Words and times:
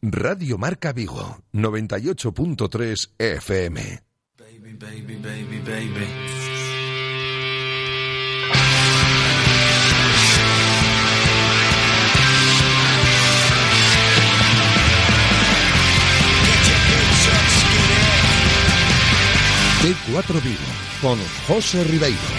Radio 0.00 0.58
Marca 0.58 0.92
Vigo, 0.92 1.42
98.3 1.52 3.10
FM. 3.18 3.74
Baby, 4.36 4.72
baby, 4.74 5.16
baby, 5.16 5.58
baby. 5.58 6.06
T4 19.82 20.42
Vigo, 20.42 20.58
con 21.00 21.18
José 21.48 21.82
Ribeiro. 21.82 22.37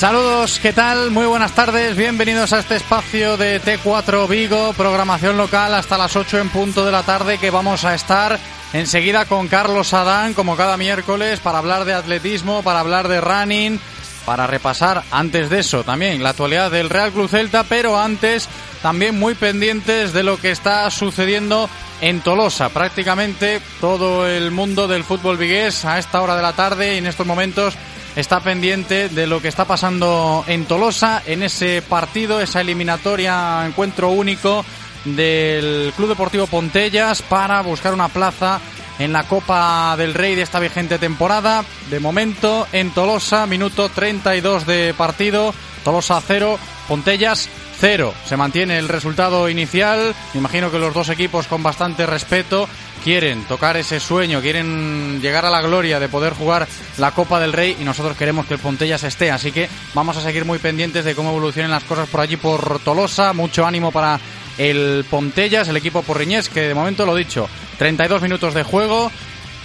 Saludos, 0.00 0.58
¿qué 0.60 0.72
tal? 0.72 1.10
Muy 1.10 1.26
buenas 1.26 1.54
tardes, 1.54 1.94
bienvenidos 1.94 2.54
a 2.54 2.60
este 2.60 2.76
espacio 2.76 3.36
de 3.36 3.60
T4 3.60 4.26
Vigo, 4.28 4.72
programación 4.72 5.36
local 5.36 5.74
hasta 5.74 5.98
las 5.98 6.16
8 6.16 6.38
en 6.38 6.48
punto 6.48 6.86
de 6.86 6.90
la 6.90 7.02
tarde 7.02 7.36
que 7.36 7.50
vamos 7.50 7.84
a 7.84 7.94
estar 7.94 8.38
enseguida 8.72 9.26
con 9.26 9.46
Carlos 9.46 9.92
Adán, 9.92 10.32
como 10.32 10.56
cada 10.56 10.78
miércoles, 10.78 11.40
para 11.40 11.58
hablar 11.58 11.84
de 11.84 11.92
atletismo, 11.92 12.62
para 12.62 12.80
hablar 12.80 13.08
de 13.08 13.20
running, 13.20 13.78
para 14.24 14.46
repasar 14.46 15.02
antes 15.10 15.50
de 15.50 15.58
eso 15.58 15.84
también 15.84 16.22
la 16.22 16.30
actualidad 16.30 16.70
del 16.70 16.88
Real 16.88 17.12
Club 17.12 17.28
Celta, 17.28 17.64
pero 17.64 18.00
antes 18.00 18.48
también 18.80 19.18
muy 19.18 19.34
pendientes 19.34 20.14
de 20.14 20.22
lo 20.22 20.38
que 20.38 20.50
está 20.50 20.90
sucediendo 20.90 21.68
en 22.00 22.22
Tolosa. 22.22 22.70
Prácticamente 22.70 23.60
todo 23.82 24.26
el 24.26 24.50
mundo 24.50 24.88
del 24.88 25.04
fútbol 25.04 25.36
vigués 25.36 25.84
a 25.84 25.98
esta 25.98 26.22
hora 26.22 26.36
de 26.36 26.42
la 26.42 26.54
tarde 26.54 26.94
y 26.94 26.98
en 26.98 27.06
estos 27.06 27.26
momentos 27.26 27.74
está 28.16 28.40
pendiente 28.40 29.08
de 29.08 29.26
lo 29.26 29.40
que 29.40 29.48
está 29.48 29.64
pasando 29.64 30.44
en 30.46 30.64
Tolosa, 30.66 31.22
en 31.26 31.42
ese 31.42 31.82
partido, 31.82 32.40
esa 32.40 32.60
eliminatoria, 32.60 33.64
encuentro 33.66 34.10
único 34.10 34.64
del 35.04 35.92
Club 35.96 36.10
Deportivo 36.10 36.46
Pontellas 36.46 37.22
para 37.22 37.62
buscar 37.62 37.94
una 37.94 38.08
plaza 38.08 38.60
en 38.98 39.12
la 39.12 39.24
Copa 39.24 39.96
del 39.96 40.14
Rey 40.14 40.34
de 40.34 40.42
esta 40.42 40.60
vigente 40.60 40.98
temporada. 40.98 41.64
De 41.88 42.00
momento, 42.00 42.66
en 42.72 42.90
Tolosa, 42.90 43.46
minuto 43.46 43.88
32 43.88 44.66
de 44.66 44.94
partido, 44.96 45.54
Tolosa 45.84 46.20
0, 46.26 46.58
Pontellas 46.86 47.48
0. 47.80 48.12
Se 48.26 48.36
mantiene 48.36 48.78
el 48.78 48.88
resultado 48.88 49.48
inicial. 49.48 50.14
Me 50.34 50.40
imagino 50.40 50.70
que 50.70 50.78
los 50.78 50.92
dos 50.92 51.08
equipos 51.08 51.46
con 51.46 51.62
bastante 51.62 52.04
respeto 52.04 52.68
quieren 53.02 53.44
tocar 53.44 53.76
ese 53.76 54.00
sueño, 54.00 54.40
quieren 54.40 55.20
llegar 55.20 55.44
a 55.44 55.50
la 55.50 55.62
gloria 55.62 55.98
de 56.00 56.08
poder 56.08 56.34
jugar 56.34 56.68
la 56.98 57.12
Copa 57.12 57.40
del 57.40 57.52
Rey 57.52 57.76
y 57.80 57.84
nosotros 57.84 58.16
queremos 58.16 58.46
que 58.46 58.54
el 58.54 58.60
Pontellas 58.60 59.02
esté. 59.02 59.30
Así 59.30 59.52
que 59.52 59.68
vamos 59.94 60.16
a 60.16 60.22
seguir 60.22 60.44
muy 60.44 60.58
pendientes 60.58 61.04
de 61.04 61.14
cómo 61.14 61.30
evolucionen 61.30 61.70
las 61.70 61.84
cosas 61.84 62.08
por 62.08 62.20
allí 62.20 62.36
por 62.36 62.80
Tolosa. 62.80 63.32
Mucho 63.32 63.66
ánimo 63.66 63.90
para 63.92 64.20
el 64.58 65.04
Pontellas, 65.08 65.68
el 65.68 65.76
equipo 65.76 66.02
porriñés, 66.02 66.48
que 66.48 66.68
de 66.68 66.74
momento 66.74 67.06
lo 67.06 67.14
dicho, 67.14 67.48
32 67.78 68.22
minutos 68.22 68.54
de 68.54 68.62
juego, 68.62 69.10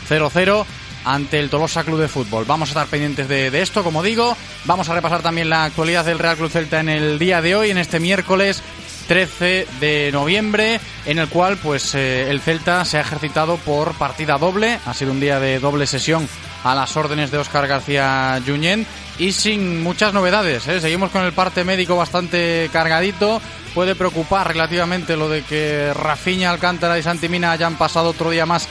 0-0 0.10 0.66
ante 1.06 1.40
el 1.40 1.50
Tolosa 1.50 1.84
Club 1.84 2.00
de 2.00 2.08
Fútbol. 2.08 2.46
Vamos 2.46 2.70
a 2.70 2.72
estar 2.72 2.88
pendientes 2.88 3.28
de, 3.28 3.52
de, 3.52 3.62
esto, 3.62 3.84
como 3.84 4.02
digo. 4.02 4.36
Vamos 4.66 4.90
a 4.90 4.96
repasar 4.96 5.22
también 5.22 5.50
la 5.50 5.66
actualidad 5.66 6.06
del 6.06 6.20
Real 6.20 6.38
Club 6.38 6.50
Celta 6.50 6.80
en 6.80 6.90
el 6.90 7.20
día 7.20 7.42
de 7.42 7.56
hoy, 7.56 7.70
en 7.70 7.78
este 7.78 8.00
miércoles 8.00 8.64
13 9.08 9.68
de 9.80 10.10
noviembre, 10.12 10.80
en 11.06 11.20
el 11.20 11.28
cual 11.30 11.58
pues 11.58 11.96
eh, 11.96 12.30
el 12.30 12.42
Celta 12.42 12.86
se 12.86 12.98
ha 12.98 13.02
ejercitado 13.02 13.58
por 13.58 13.94
partida 13.94 14.38
doble. 14.38 14.80
Ha 14.86 14.94
sido 14.94 15.12
un 15.12 15.20
día 15.20 15.40
de 15.40 15.60
doble 15.60 15.88
sesión 15.88 16.28
a 16.64 16.74
las 16.76 16.98
órdenes 16.98 17.32
de 17.32 17.38
Óscar 17.38 17.68
García 17.68 18.42
Junyent 18.46 18.88
y 19.20 19.32
sin 19.32 19.84
muchas 19.84 20.14
novedades. 20.14 20.68
¿eh? 20.68 20.82
Seguimos 20.82 21.12
con 21.12 21.24
el 21.24 21.34
parte 21.34 21.64
médico 21.64 21.96
bastante 21.96 22.70
cargadito. 22.74 23.42
Puede 23.74 23.96
preocupar 23.96 24.48
relativamente 24.48 25.16
lo 25.18 25.30
de 25.30 25.44
que 25.44 25.94
Rafiña, 25.94 26.50
Alcántara 26.50 26.98
y 26.98 27.04
Santimina 27.04 27.52
hayan 27.52 27.76
pasado 27.76 28.10
otro 28.10 28.32
día 28.32 28.46
más 28.46 28.68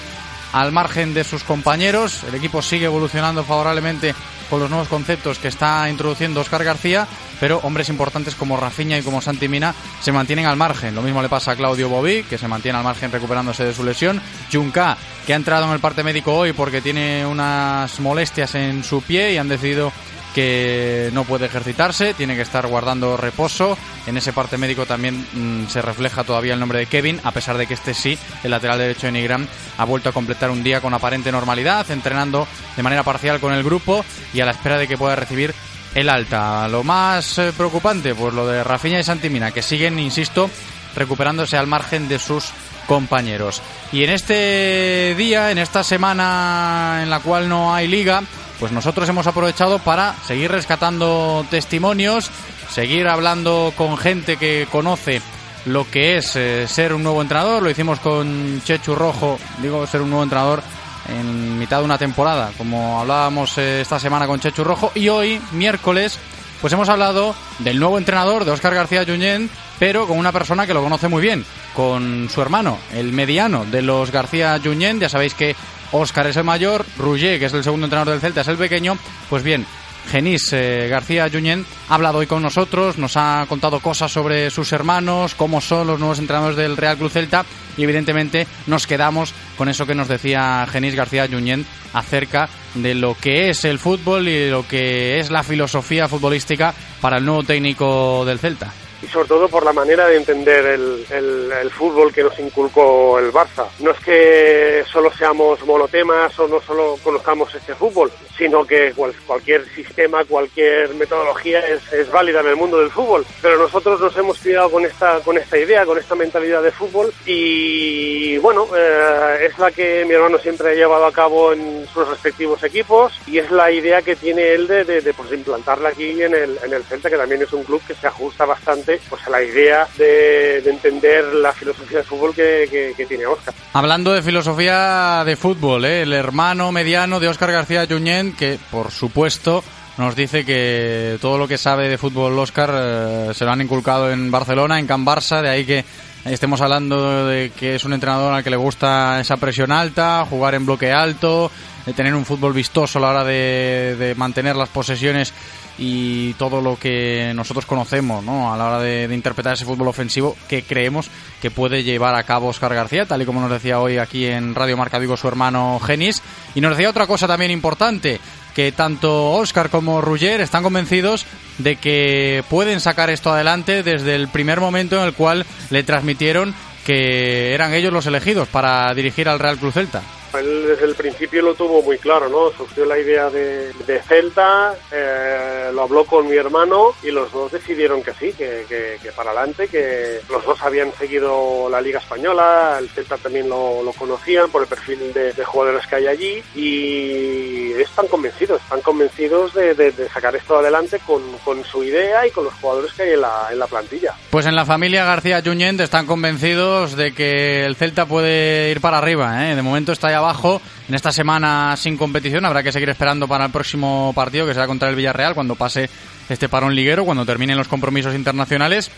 al 0.52 0.72
margen 0.72 1.14
de 1.14 1.24
sus 1.24 1.44
compañeros. 1.44 2.22
El 2.28 2.34
equipo 2.36 2.62
sigue 2.62 2.86
evolucionando 2.86 3.44
favorablemente 3.44 4.14
con 4.54 4.60
los 4.60 4.70
nuevos 4.70 4.86
conceptos 4.86 5.40
que 5.40 5.48
está 5.48 5.90
introduciendo 5.90 6.40
Oscar 6.40 6.62
García, 6.62 7.08
pero 7.40 7.58
hombres 7.64 7.88
importantes 7.88 8.36
como 8.36 8.56
Rafinha 8.56 8.96
y 8.96 9.02
como 9.02 9.20
Santi 9.20 9.48
Mina 9.48 9.74
se 10.00 10.12
mantienen 10.12 10.46
al 10.46 10.56
margen. 10.56 10.94
Lo 10.94 11.02
mismo 11.02 11.20
le 11.20 11.28
pasa 11.28 11.50
a 11.50 11.56
Claudio 11.56 11.88
Bobí, 11.88 12.22
que 12.22 12.38
se 12.38 12.46
mantiene 12.46 12.78
al 12.78 12.84
margen 12.84 13.10
recuperándose 13.10 13.64
de 13.64 13.74
su 13.74 13.82
lesión. 13.82 14.22
Junca, 14.52 14.96
que 15.26 15.32
ha 15.32 15.36
entrado 15.36 15.66
en 15.66 15.72
el 15.72 15.80
parte 15.80 16.04
médico 16.04 16.36
hoy 16.36 16.52
porque 16.52 16.80
tiene 16.80 17.26
unas 17.26 17.98
molestias 17.98 18.54
en 18.54 18.84
su 18.84 19.02
pie 19.02 19.32
y 19.32 19.38
han 19.38 19.48
decidido 19.48 19.90
que 20.34 21.10
no 21.12 21.24
puede 21.24 21.46
ejercitarse, 21.46 22.12
tiene 22.12 22.34
que 22.36 22.42
estar 22.42 22.66
guardando 22.66 23.16
reposo. 23.16 23.78
En 24.06 24.16
ese 24.16 24.32
parte 24.32 24.58
médico 24.58 24.84
también 24.84 25.26
mmm, 25.32 25.66
se 25.68 25.80
refleja 25.80 26.24
todavía 26.24 26.54
el 26.54 26.60
nombre 26.60 26.80
de 26.80 26.86
Kevin, 26.86 27.20
a 27.24 27.30
pesar 27.30 27.56
de 27.56 27.66
que 27.66 27.74
este 27.74 27.94
sí, 27.94 28.18
el 28.42 28.50
lateral 28.50 28.78
derecho 28.78 29.06
de 29.06 29.12
Nigram, 29.12 29.46
ha 29.78 29.84
vuelto 29.84 30.08
a 30.08 30.12
completar 30.12 30.50
un 30.50 30.62
día 30.62 30.80
con 30.80 30.92
aparente 30.92 31.32
normalidad, 31.32 31.90
entrenando 31.90 32.46
de 32.76 32.82
manera 32.82 33.02
parcial 33.02 33.40
con 33.40 33.52
el 33.52 33.62
grupo 33.62 34.04
y 34.32 34.40
a 34.40 34.44
la 34.44 34.50
espera 34.50 34.76
de 34.76 34.88
que 34.88 34.98
pueda 34.98 35.16
recibir 35.16 35.54
el 35.94 36.08
alta. 36.08 36.66
Lo 36.68 36.82
más 36.82 37.38
eh, 37.38 37.52
preocupante, 37.56 38.14
pues 38.14 38.34
lo 38.34 38.46
de 38.46 38.64
Rafinha 38.64 38.98
y 38.98 39.04
Santimina, 39.04 39.52
que 39.52 39.62
siguen, 39.62 39.98
insisto, 39.98 40.50
recuperándose 40.96 41.56
al 41.56 41.68
margen 41.68 42.08
de 42.08 42.18
sus 42.18 42.46
compañeros. 42.86 43.62
Y 43.92 44.04
en 44.04 44.10
este 44.10 45.14
día, 45.16 45.50
en 45.50 45.58
esta 45.58 45.84
semana 45.84 47.00
en 47.02 47.10
la 47.10 47.20
cual 47.20 47.48
no 47.48 47.74
hay 47.74 47.86
liga, 47.86 48.22
pues 48.64 48.72
nosotros 48.72 49.06
hemos 49.10 49.26
aprovechado 49.26 49.78
para 49.78 50.14
seguir 50.26 50.50
rescatando 50.50 51.44
testimonios, 51.50 52.30
seguir 52.70 53.08
hablando 53.08 53.74
con 53.76 53.98
gente 53.98 54.38
que 54.38 54.66
conoce 54.72 55.20
lo 55.66 55.86
que 55.90 56.16
es 56.16 56.34
eh, 56.34 56.66
ser 56.66 56.94
un 56.94 57.02
nuevo 57.02 57.20
entrenador. 57.20 57.62
Lo 57.62 57.68
hicimos 57.68 58.00
con 58.00 58.62
Chechu 58.64 58.94
Rojo, 58.94 59.38
digo 59.60 59.86
ser 59.86 60.00
un 60.00 60.08
nuevo 60.08 60.22
entrenador 60.22 60.62
en 61.10 61.58
mitad 61.58 61.80
de 61.80 61.84
una 61.84 61.98
temporada, 61.98 62.52
como 62.56 62.98
hablábamos 62.98 63.58
eh, 63.58 63.82
esta 63.82 64.00
semana 64.00 64.26
con 64.26 64.40
Chechu 64.40 64.64
Rojo. 64.64 64.92
Y 64.94 65.10
hoy, 65.10 65.38
miércoles, 65.52 66.18
pues 66.62 66.72
hemos 66.72 66.88
hablado 66.88 67.34
del 67.58 67.78
nuevo 67.78 67.98
entrenador 67.98 68.46
de 68.46 68.52
Óscar 68.52 68.74
García 68.74 69.04
Junyent, 69.04 69.52
pero 69.78 70.06
con 70.06 70.16
una 70.16 70.32
persona 70.32 70.66
que 70.66 70.72
lo 70.72 70.82
conoce 70.82 71.08
muy 71.08 71.20
bien, 71.20 71.44
con 71.74 72.30
su 72.32 72.40
hermano, 72.40 72.78
el 72.94 73.12
mediano 73.12 73.66
de 73.66 73.82
los 73.82 74.10
García 74.10 74.58
Junyent. 74.64 75.02
Ya 75.02 75.10
sabéis 75.10 75.34
que 75.34 75.54
Óscar 75.92 76.26
es 76.26 76.36
el 76.36 76.44
mayor, 76.44 76.84
Rouget, 76.98 77.38
que 77.38 77.46
es 77.46 77.52
el 77.52 77.64
segundo 77.64 77.86
entrenador 77.86 78.12
del 78.12 78.20
Celta, 78.20 78.40
es 78.42 78.48
el 78.48 78.56
pequeño. 78.56 78.96
Pues 79.28 79.42
bien, 79.42 79.66
Genís 80.10 80.52
eh, 80.52 80.88
García 80.88 81.28
Junyent 81.32 81.66
ha 81.88 81.94
hablado 81.94 82.18
hoy 82.18 82.26
con 82.26 82.42
nosotros, 82.42 82.98
nos 82.98 83.16
ha 83.16 83.46
contado 83.48 83.80
cosas 83.80 84.12
sobre 84.12 84.50
sus 84.50 84.72
hermanos, 84.72 85.34
cómo 85.34 85.60
son 85.60 85.86
los 85.86 85.98
nuevos 85.98 86.18
entrenadores 86.18 86.56
del 86.56 86.76
Real 86.76 86.96
Club 86.96 87.10
Celta 87.10 87.44
y 87.76 87.82
evidentemente 87.82 88.46
nos 88.66 88.86
quedamos 88.86 89.32
con 89.56 89.68
eso 89.68 89.86
que 89.86 89.94
nos 89.94 90.08
decía 90.08 90.66
Genís 90.70 90.94
García 90.94 91.28
Junyent 91.28 91.66
acerca 91.92 92.48
de 92.74 92.94
lo 92.94 93.14
que 93.14 93.50
es 93.50 93.64
el 93.64 93.78
fútbol 93.78 94.28
y 94.28 94.50
lo 94.50 94.66
que 94.66 95.20
es 95.20 95.30
la 95.30 95.42
filosofía 95.42 96.08
futbolística 96.08 96.74
para 97.00 97.18
el 97.18 97.24
nuevo 97.24 97.42
técnico 97.42 98.24
del 98.24 98.38
Celta. 98.38 98.72
Y 99.04 99.08
sobre 99.08 99.28
todo 99.28 99.48
por 99.48 99.64
la 99.64 99.72
manera 99.72 100.06
de 100.06 100.16
entender 100.16 100.64
el, 100.64 101.06
el, 101.10 101.70
fútbol 101.70 102.12
que 102.12 102.22
nos 102.22 102.38
inculcó 102.38 103.18
el 103.18 103.32
Barça. 103.32 103.66
No 103.80 103.90
es 103.90 103.98
que 104.00 104.84
solo 104.90 105.12
seamos 105.12 105.64
monotemas 105.66 106.38
o 106.38 106.48
no 106.48 106.60
solo 106.60 106.96
conozcamos 107.02 107.54
este 107.54 107.74
fútbol, 107.74 108.10
sino 108.36 108.64
que 108.64 108.94
cualquier 109.26 109.66
sistema, 109.74 110.24
cualquier 110.24 110.94
metodología 110.94 111.60
es, 111.60 111.92
es, 111.92 112.10
válida 112.10 112.40
en 112.40 112.48
el 112.48 112.56
mundo 112.56 112.78
del 112.78 112.90
fútbol. 112.90 113.26
Pero 113.42 113.58
nosotros 113.58 114.00
nos 114.00 114.16
hemos 114.16 114.38
criado 114.38 114.70
con 114.70 114.84
esta, 114.84 115.20
con 115.20 115.36
esta 115.36 115.58
idea, 115.58 115.84
con 115.84 115.98
esta 115.98 116.14
mentalidad 116.14 116.62
de 116.62 116.70
fútbol 116.70 117.12
y 117.26 118.38
bueno, 118.38 118.68
eh, 118.76 119.48
es 119.50 119.58
la 119.58 119.70
que 119.70 120.04
mi 120.06 120.14
hermano 120.14 120.38
siempre 120.38 120.70
ha 120.70 120.74
llevado 120.74 121.06
a 121.06 121.12
cabo 121.12 121.52
en 121.52 121.86
sus 121.92 122.08
respectivos 122.08 122.62
equipos 122.62 123.12
y 123.26 123.38
es 123.38 123.50
la 123.50 123.70
idea 123.70 124.02
que 124.02 124.16
tiene 124.16 124.52
él 124.52 124.66
de, 124.66 124.84
de, 124.84 125.14
pues, 125.14 125.32
implantarla 125.32 125.90
aquí 125.90 126.22
en 126.22 126.34
el, 126.34 126.58
en 126.62 126.72
el 126.72 126.84
Celta, 126.84 127.10
que 127.10 127.16
también 127.16 127.42
es 127.42 127.52
un 127.52 127.64
club 127.64 127.82
que 127.86 127.94
se 127.94 128.06
ajusta 128.06 128.44
bastante 128.44 128.93
pues, 129.08 129.26
a 129.26 129.30
la 129.30 129.42
idea 129.42 129.86
de, 129.96 130.58
entender 130.58 131.24
la 131.34 131.52
filosofía 131.52 131.98
de 131.98 132.04
fútbol 132.04 132.34
que, 132.34 132.94
que, 132.96 133.06
tiene 133.06 133.26
Oscar. 133.26 133.54
Hablando 133.72 134.12
de 134.12 134.22
filosofía 134.22 135.22
de 135.24 135.36
fútbol, 135.36 135.84
¿eh? 135.84 136.02
el 136.02 136.12
hermano 136.12 136.72
mediano 136.72 137.20
de 137.20 137.28
Oscar 137.28 137.52
García 137.52 137.86
Junyent, 137.88 138.36
que 138.36 138.58
por 138.70 138.90
supuesto 138.90 139.62
nos 139.96 140.16
dice 140.16 140.44
que 140.44 141.18
todo 141.20 141.38
lo 141.38 141.46
que 141.46 141.58
sabe 141.58 141.88
de 141.88 141.98
fútbol 141.98 142.38
Oscar 142.38 142.70
eh, 142.74 143.30
se 143.32 143.44
lo 143.44 143.52
han 143.52 143.60
inculcado 143.60 144.10
en 144.10 144.30
Barcelona, 144.30 144.78
en 144.78 144.86
Can 144.86 145.06
Barça, 145.06 145.40
de 145.40 145.48
ahí 145.48 145.64
que 145.64 145.84
estemos 146.24 146.60
hablando 146.60 147.26
de 147.26 147.50
que 147.50 147.76
es 147.76 147.84
un 147.84 147.92
entrenador 147.92 148.32
al 148.32 148.42
que 148.42 148.50
le 148.50 148.56
gusta 148.56 149.20
esa 149.20 149.36
presión 149.36 149.70
alta, 149.70 150.26
jugar 150.28 150.54
en 150.54 150.66
bloque 150.66 150.90
alto, 150.90 151.50
de 151.86 151.92
tener 151.92 152.14
un 152.14 152.24
fútbol 152.24 152.52
vistoso 152.52 152.98
a 152.98 153.02
la 153.02 153.08
hora 153.10 153.24
de, 153.24 154.14
mantener 154.16 154.56
las 154.56 154.68
posesiones 154.68 155.32
y 155.76 156.34
todo 156.34 156.60
lo 156.60 156.78
que 156.78 157.32
nosotros 157.34 157.66
conocemos 157.66 158.22
¿no? 158.24 158.52
a 158.52 158.56
la 158.56 158.66
hora 158.66 158.78
de, 158.80 159.12
interpretar 159.12 159.54
ese 159.54 159.64
fútbol 159.64 159.88
ofensivo 159.88 160.36
que 160.48 160.62
creemos 160.62 161.10
que 161.42 161.50
puede 161.50 161.82
llevar 161.82 162.14
a 162.14 162.22
cabo 162.22 162.48
Oscar 162.48 162.74
García, 162.74 163.06
tal 163.06 163.22
y 163.22 163.26
como 163.26 163.40
nos 163.40 163.50
decía 163.50 163.80
hoy 163.80 163.98
aquí 163.98 164.26
en 164.26 164.54
Radio 164.54 164.76
Marca 164.76 164.98
Vigo 164.98 165.16
su 165.16 165.28
hermano 165.28 165.80
Genis. 165.84 166.22
Y 166.54 166.60
nos 166.60 166.76
decía 166.76 166.90
otra 166.90 167.06
cosa 167.06 167.26
también 167.26 167.50
importante, 167.50 168.20
que 168.54 168.72
tanto 168.72 169.32
Oscar 169.32 169.68
como 169.68 170.00
Rugger 170.00 170.40
están 170.40 170.62
convencidos 170.62 171.26
de 171.58 171.76
que 171.76 172.44
pueden 172.48 172.80
sacar 172.80 173.10
esto 173.10 173.32
adelante 173.32 173.82
desde 173.82 174.14
el 174.14 174.28
primer 174.28 174.60
momento 174.60 174.96
en 174.96 175.04
el 175.06 175.12
cual 175.12 175.44
le 175.70 175.82
transmitieron 175.82 176.54
que 176.84 177.54
eran 177.54 177.74
ellos 177.74 177.92
los 177.92 178.06
elegidos 178.06 178.48
para 178.48 178.92
dirigir 178.94 179.28
al 179.28 179.38
Real 179.38 179.58
Club 179.58 179.72
Celta. 179.72 180.02
Él 180.38 180.66
desde 180.68 180.86
el 180.86 180.94
principio 180.94 181.42
lo 181.42 181.54
tuvo 181.54 181.82
muy 181.82 181.98
claro, 181.98 182.28
¿no? 182.28 182.50
Surgió 182.50 182.84
la 182.84 182.98
idea 182.98 183.30
de, 183.30 183.72
Celta, 184.06 184.74
eh, 184.92 185.70
lo 185.72 185.82
habló 185.82 186.04
con 186.04 186.28
mi 186.28 186.36
hermano 186.36 186.94
y 187.02 187.10
los 187.10 187.32
dos 187.32 187.52
decidieron 187.52 188.02
que 188.02 188.12
sí, 188.14 188.32
que, 188.32 188.98
para 189.16 189.30
adelante, 189.30 189.68
que 189.68 190.20
los 190.28 190.44
dos 190.44 190.60
habían 190.62 190.92
seguido 190.94 191.68
la 191.70 191.80
Liga 191.80 192.00
Española, 192.00 192.76
el 192.78 192.88
Celta 192.88 193.16
también 193.16 193.48
lo, 193.48 193.92
conocían 193.96 194.50
por 194.50 194.62
el 194.62 194.68
perfil 194.68 195.12
de, 195.12 195.32
jugadores 195.44 195.86
que 195.86 195.96
hay 195.96 196.06
allí 196.06 196.42
y 196.54 197.72
están 197.80 198.06
convencidos, 198.08 198.60
están 198.62 198.80
convencidos 198.80 199.54
de, 199.54 199.92
sacar 200.12 200.34
esto 200.36 200.58
adelante 200.58 201.00
con, 201.06 201.22
su 201.64 201.84
idea 201.84 202.26
y 202.26 202.30
con 202.30 202.44
los 202.44 202.54
jugadores 202.54 202.92
que 202.92 203.02
hay 203.02 203.12
en 203.12 203.20
la, 203.20 203.48
en 203.50 203.58
la 203.58 203.66
plantilla. 203.66 204.14
Pues 204.30 204.46
en 204.46 204.56
la 204.56 204.64
familia 204.64 205.04
García 205.04 205.42
Junyent 205.44 205.80
están 205.80 206.06
convencidos 206.06 206.96
de 206.96 207.14
que 207.14 207.64
el 207.64 207.76
Celta 207.76 208.06
puede 208.06 208.70
ir 208.70 208.80
para 208.80 208.98
arriba, 208.98 209.50
¿eh? 209.50 209.54
de 209.54 209.62
momento 209.62 209.92
está 209.92 210.10
ya 210.10 210.20
abajo. 210.24 210.60
En 210.88 210.94
esta 210.94 211.12
semana 211.12 211.76
sin 211.76 211.96
competición 211.96 212.44
habrá 212.44 212.62
que 212.62 212.72
seguir 212.72 212.88
esperando 212.90 213.28
para 213.28 213.46
el 213.46 213.52
próximo 213.52 214.12
partido, 214.14 214.46
que 214.46 214.54
será 214.54 214.66
contra 214.66 214.88
el 214.88 214.96
Villarreal, 214.96 215.34
cuando 215.34 215.54
pase 215.54 215.88
este 216.28 216.48
parón 216.48 216.74
liguero, 216.74 217.04
cuando 217.04 217.24
terminen 217.24 217.56
los 217.56 217.68
compromisos 217.68 218.14
internacionales. 218.14 218.90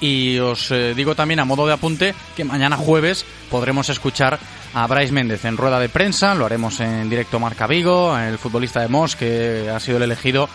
Y 0.00 0.38
os 0.38 0.70
eh, 0.70 0.94
digo 0.94 1.14
también 1.14 1.40
a 1.40 1.44
modo 1.44 1.66
de 1.66 1.74
apunte 1.74 2.14
que 2.34 2.44
mañana 2.44 2.76
jueves 2.76 3.26
podremos 3.50 3.90
escuchar 3.90 4.38
a 4.72 4.86
Bryce 4.86 5.12
Méndez 5.12 5.44
en 5.44 5.56
rueda 5.56 5.78
de 5.78 5.88
prensa, 5.88 6.34
lo 6.34 6.46
haremos 6.46 6.80
en 6.80 7.10
directo 7.10 7.38
Marca 7.38 7.66
Vigo, 7.66 8.16
el 8.16 8.38
futbolista 8.38 8.80
de 8.80 8.88
Mos 8.88 9.16
que 9.16 9.68
ha 9.68 9.78
sido 9.78 9.98
el 9.98 10.04
elegido 10.04 10.48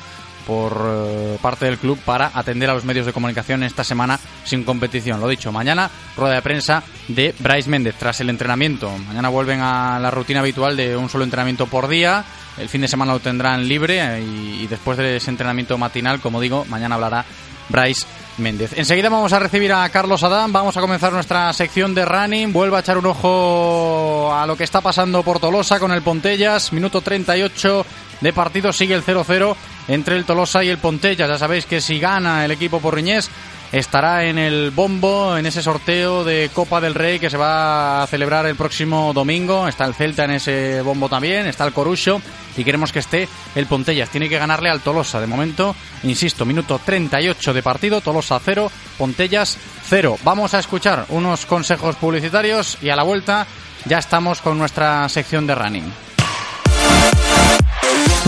por 0.45 0.79
eh, 0.85 1.37
parte 1.41 1.65
del 1.65 1.77
club 1.77 1.99
para 2.05 2.31
atender 2.33 2.69
a 2.69 2.73
los 2.73 2.85
medios 2.85 3.05
de 3.05 3.13
comunicación 3.13 3.63
esta 3.63 3.83
semana 3.83 4.19
sin 4.43 4.63
competición. 4.63 5.19
Lo 5.19 5.27
dicho, 5.27 5.51
mañana 5.51 5.89
rueda 6.15 6.35
de 6.35 6.41
prensa 6.41 6.83
de 7.07 7.33
Bryce 7.39 7.69
Méndez 7.69 7.95
tras 7.97 8.19
el 8.21 8.29
entrenamiento. 8.29 8.91
Mañana 9.07 9.29
vuelven 9.29 9.61
a 9.61 9.99
la 9.99 10.11
rutina 10.11 10.39
habitual 10.39 10.77
de 10.77 10.95
un 10.95 11.09
solo 11.09 11.23
entrenamiento 11.23 11.67
por 11.67 11.87
día. 11.87 12.23
El 12.57 12.69
fin 12.69 12.81
de 12.81 12.87
semana 12.87 13.13
lo 13.13 13.19
tendrán 13.19 13.67
libre 13.67 13.99
eh, 13.99 14.21
y, 14.21 14.67
después 14.67 14.97
de 14.97 15.17
ese 15.17 15.29
entrenamiento 15.29 15.77
matinal, 15.77 16.21
como 16.21 16.39
digo, 16.39 16.65
mañana 16.69 16.95
hablará 16.95 17.25
Bryce 17.69 18.05
Méndez. 18.37 18.73
Enseguida 18.77 19.09
vamos 19.09 19.33
a 19.33 19.39
recibir 19.39 19.73
a 19.73 19.87
Carlos 19.89 20.23
Adán, 20.23 20.53
vamos 20.53 20.77
a 20.77 20.81
comenzar 20.81 21.11
nuestra 21.11 21.51
sección 21.53 21.95
de 21.95 22.05
running, 22.05 22.53
vuelve 22.53 22.77
a 22.77 22.79
echar 22.81 22.97
un 22.97 23.05
ojo 23.07 24.33
a 24.33 24.45
lo 24.45 24.55
que 24.55 24.63
está 24.63 24.81
pasando 24.81 25.23
por 25.23 25.39
Tolosa 25.39 25.79
con 25.79 25.91
el 25.91 26.01
Pontellas, 26.01 26.71
minuto 26.71 27.01
38 27.01 27.85
de 28.21 28.33
partido, 28.33 28.71
sigue 28.73 28.95
el 28.95 29.03
0-0 29.03 29.55
entre 29.87 30.15
el 30.15 30.25
Tolosa 30.25 30.63
y 30.63 30.69
el 30.69 30.77
Pontella. 30.77 31.27
Ya 31.27 31.37
sabéis 31.37 31.65
que 31.65 31.81
si 31.81 31.99
gana 31.99 32.45
el 32.45 32.51
equipo 32.51 32.79
porriñés 32.79 33.29
estará 33.71 34.23
en 34.25 34.37
el 34.37 34.71
bombo 34.71 35.37
en 35.37 35.45
ese 35.45 35.61
sorteo 35.61 36.23
de 36.23 36.49
Copa 36.53 36.79
del 36.79 36.95
Rey 36.95 37.19
que 37.19 37.29
se 37.29 37.37
va 37.37 38.03
a 38.03 38.07
celebrar 38.07 38.45
el 38.45 38.55
próximo 38.55 39.11
domingo. 39.13 39.67
Está 39.67 39.85
el 39.85 39.93
Celta 39.93 40.25
en 40.25 40.31
ese 40.31 40.81
bombo 40.81 41.09
también, 41.09 41.45
está 41.47 41.65
el 41.65 41.73
Corucho 41.73 42.21
y 42.55 42.63
queremos 42.63 42.91
que 42.91 42.99
esté 42.99 43.27
el 43.55 43.65
Pontellas. 43.65 44.09
Tiene 44.09 44.29
que 44.29 44.37
ganarle 44.37 44.69
al 44.69 44.81
Tolosa. 44.81 45.19
De 45.19 45.27
momento, 45.27 45.75
insisto, 46.03 46.45
minuto 46.45 46.79
38 46.83 47.53
de 47.53 47.63
partido, 47.63 48.01
Tolosa 48.01 48.39
0, 48.43 48.71
Pontellas 48.97 49.57
0. 49.89 50.19
Vamos 50.23 50.53
a 50.53 50.59
escuchar 50.59 51.05
unos 51.09 51.45
consejos 51.45 51.95
publicitarios 51.97 52.77
y 52.81 52.89
a 52.89 52.95
la 52.95 53.03
vuelta 53.03 53.45
ya 53.85 53.97
estamos 53.97 54.41
con 54.41 54.57
nuestra 54.57 55.07
sección 55.09 55.45
de 55.45 55.55
running. 55.55 56.04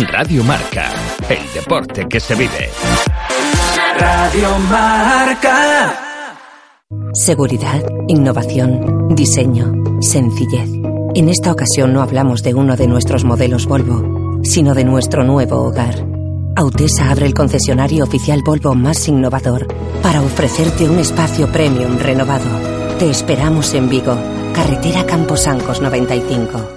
Radio 0.05 0.43
Marca, 0.43 0.91
el 1.27 1.53
deporte 1.55 2.05
que 2.07 2.19
se 2.19 2.35
vive. 2.35 2.69
Radio 3.97 4.59
Marca. 4.69 5.95
Seguridad, 7.13 7.83
innovación, 8.07 9.15
diseño, 9.15 9.73
sencillez. 9.99 10.69
En 11.15 11.29
esta 11.29 11.51
ocasión 11.51 11.93
no 11.93 12.03
hablamos 12.03 12.43
de 12.43 12.53
uno 12.53 12.75
de 12.77 12.85
nuestros 12.87 13.23
modelos 13.23 13.65
Volvo, 13.65 14.39
sino 14.43 14.75
de 14.75 14.83
nuestro 14.83 15.23
nuevo 15.23 15.63
hogar. 15.63 16.05
Autesa 16.55 17.09
abre 17.09 17.25
el 17.25 17.33
concesionario 17.33 18.03
oficial 18.03 18.43
Volvo 18.43 18.75
más 18.75 19.07
innovador 19.07 19.65
para 20.03 20.21
ofrecerte 20.21 20.87
un 20.87 20.99
espacio 20.99 21.51
premium 21.51 21.97
renovado. 21.97 22.45
Te 22.99 23.09
esperamos 23.09 23.73
en 23.73 23.89
Vigo, 23.89 24.15
carretera 24.53 25.07
Camposancos 25.07 25.81
95. 25.81 26.76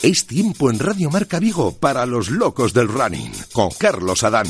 Es 0.00 0.28
tiempo 0.28 0.70
en 0.70 0.78
Radio 0.78 1.10
Marca 1.10 1.40
Vigo 1.40 1.76
para 1.76 2.06
los 2.06 2.30
locos 2.30 2.72
del 2.72 2.86
running 2.86 3.32
con 3.52 3.70
Carlos 3.70 4.22
Adán. 4.22 4.46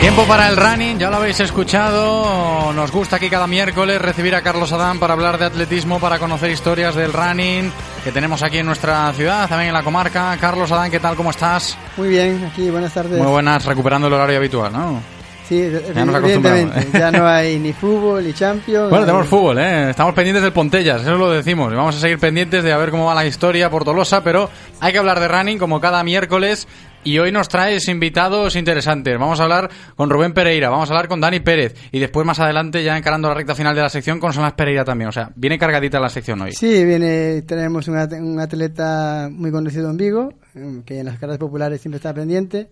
Tiempo 0.00 0.24
para 0.24 0.48
el 0.48 0.56
running, 0.56 0.98
ya 0.98 1.10
lo 1.10 1.16
habéis 1.16 1.40
escuchado. 1.40 2.72
Nos 2.72 2.90
gusta 2.90 3.16
aquí 3.16 3.28
cada 3.28 3.46
miércoles 3.46 4.00
recibir 4.00 4.34
a 4.34 4.40
Carlos 4.40 4.72
Adán 4.72 4.98
para 4.98 5.12
hablar 5.12 5.36
de 5.36 5.44
atletismo, 5.44 6.00
para 6.00 6.18
conocer 6.18 6.50
historias 6.50 6.94
del 6.94 7.12
running 7.12 7.70
que 8.04 8.12
tenemos 8.12 8.42
aquí 8.42 8.58
en 8.58 8.66
nuestra 8.66 9.12
ciudad, 9.12 9.48
también 9.48 9.68
en 9.68 9.74
la 9.74 9.82
comarca. 9.82 10.36
Carlos 10.40 10.70
Adán, 10.72 10.90
¿qué 10.90 11.00
tal? 11.00 11.16
¿Cómo 11.16 11.30
estás? 11.30 11.76
Muy 11.96 12.08
bien, 12.08 12.48
aquí, 12.50 12.70
buenas 12.70 12.94
tardes. 12.94 13.18
Muy 13.20 13.30
buenas, 13.30 13.64
recuperando 13.64 14.06
el 14.06 14.12
horario 14.14 14.38
habitual, 14.38 14.72
¿no? 14.72 15.02
Sí, 15.48 15.68
ya 15.68 16.02
evidentemente. 16.02 16.86
Ya 16.96 17.10
no 17.10 17.26
hay 17.26 17.58
ni 17.58 17.72
fútbol 17.72 18.24
ni 18.24 18.32
Champions. 18.32 18.88
Bueno, 18.88 19.04
tenemos 19.04 19.26
fútbol, 19.26 19.58
¿eh? 19.58 19.90
Estamos 19.90 20.14
pendientes 20.14 20.44
del 20.44 20.52
Pontellas, 20.52 21.02
eso 21.02 21.16
lo 21.16 21.30
decimos. 21.30 21.74
vamos 21.74 21.96
a 21.96 21.98
seguir 21.98 22.20
pendientes 22.20 22.62
de 22.62 22.72
a 22.72 22.76
ver 22.76 22.90
cómo 22.90 23.06
va 23.06 23.16
la 23.16 23.26
historia 23.26 23.68
por 23.68 23.84
Tolosa, 23.84 24.22
pero 24.22 24.48
hay 24.80 24.92
que 24.92 24.98
hablar 24.98 25.18
de 25.18 25.26
running 25.26 25.58
como 25.58 25.80
cada 25.80 26.04
miércoles 26.04 26.68
Y 27.02 27.18
hoy 27.18 27.32
nos 27.32 27.48
traes 27.48 27.88
invitados 27.88 28.56
interesantes. 28.56 29.18
Vamos 29.18 29.40
a 29.40 29.44
hablar 29.44 29.70
con 29.96 30.10
Rubén 30.10 30.34
Pereira, 30.34 30.68
vamos 30.68 30.90
a 30.90 30.92
hablar 30.92 31.08
con 31.08 31.18
Dani 31.18 31.40
Pérez 31.40 31.74
y 31.92 31.98
después 31.98 32.26
más 32.26 32.38
adelante 32.40 32.84
ya 32.84 32.94
encarando 32.94 33.28
la 33.28 33.34
recta 33.34 33.54
final 33.54 33.74
de 33.74 33.80
la 33.80 33.88
sección 33.88 34.20
con 34.20 34.34
Salas 34.34 34.52
Pereira 34.52 34.84
también. 34.84 35.08
O 35.08 35.12
sea, 35.12 35.32
viene 35.34 35.58
cargadita 35.58 35.98
la 35.98 36.10
sección 36.10 36.42
hoy. 36.42 36.52
Sí, 36.52 36.84
viene, 36.84 37.40
tenemos 37.42 37.88
un, 37.88 37.96
atleta 38.38 39.30
muy 39.32 39.50
conocido 39.50 39.88
en 39.88 39.96
Vigo, 39.96 40.34
que 40.84 40.98
en 40.98 41.06
las 41.06 41.18
carreras 41.18 41.38
populares 41.38 41.80
siempre 41.80 41.96
está 41.96 42.12
pendiente. 42.12 42.68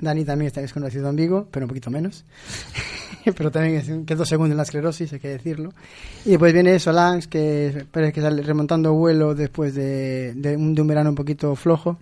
Dani 0.00 0.24
también 0.24 0.48
está 0.48 0.60
desconocido 0.60 1.08
en 1.08 1.14
Vigo, 1.14 1.46
pero 1.48 1.66
un 1.66 1.68
poquito 1.68 1.88
menos. 1.88 2.24
pero 3.36 3.52
también 3.52 3.76
es, 3.76 3.90
quedó 4.04 4.24
segundo 4.24 4.54
en 4.54 4.56
la 4.56 4.64
esclerosis, 4.64 5.12
hay 5.12 5.20
que 5.20 5.28
decirlo. 5.28 5.70
Y 6.24 6.30
después 6.30 6.52
viene 6.52 6.80
Solans, 6.80 7.28
que 7.28 7.86
parece 7.92 8.12
que 8.12 8.22
sale 8.22 8.42
remontando 8.42 8.92
vuelo 8.92 9.36
después 9.36 9.76
de, 9.76 10.34
de, 10.34 10.56
un, 10.56 10.74
de 10.74 10.82
un 10.82 10.88
verano 10.88 11.10
un 11.10 11.16
poquito 11.16 11.54
flojo 11.54 11.98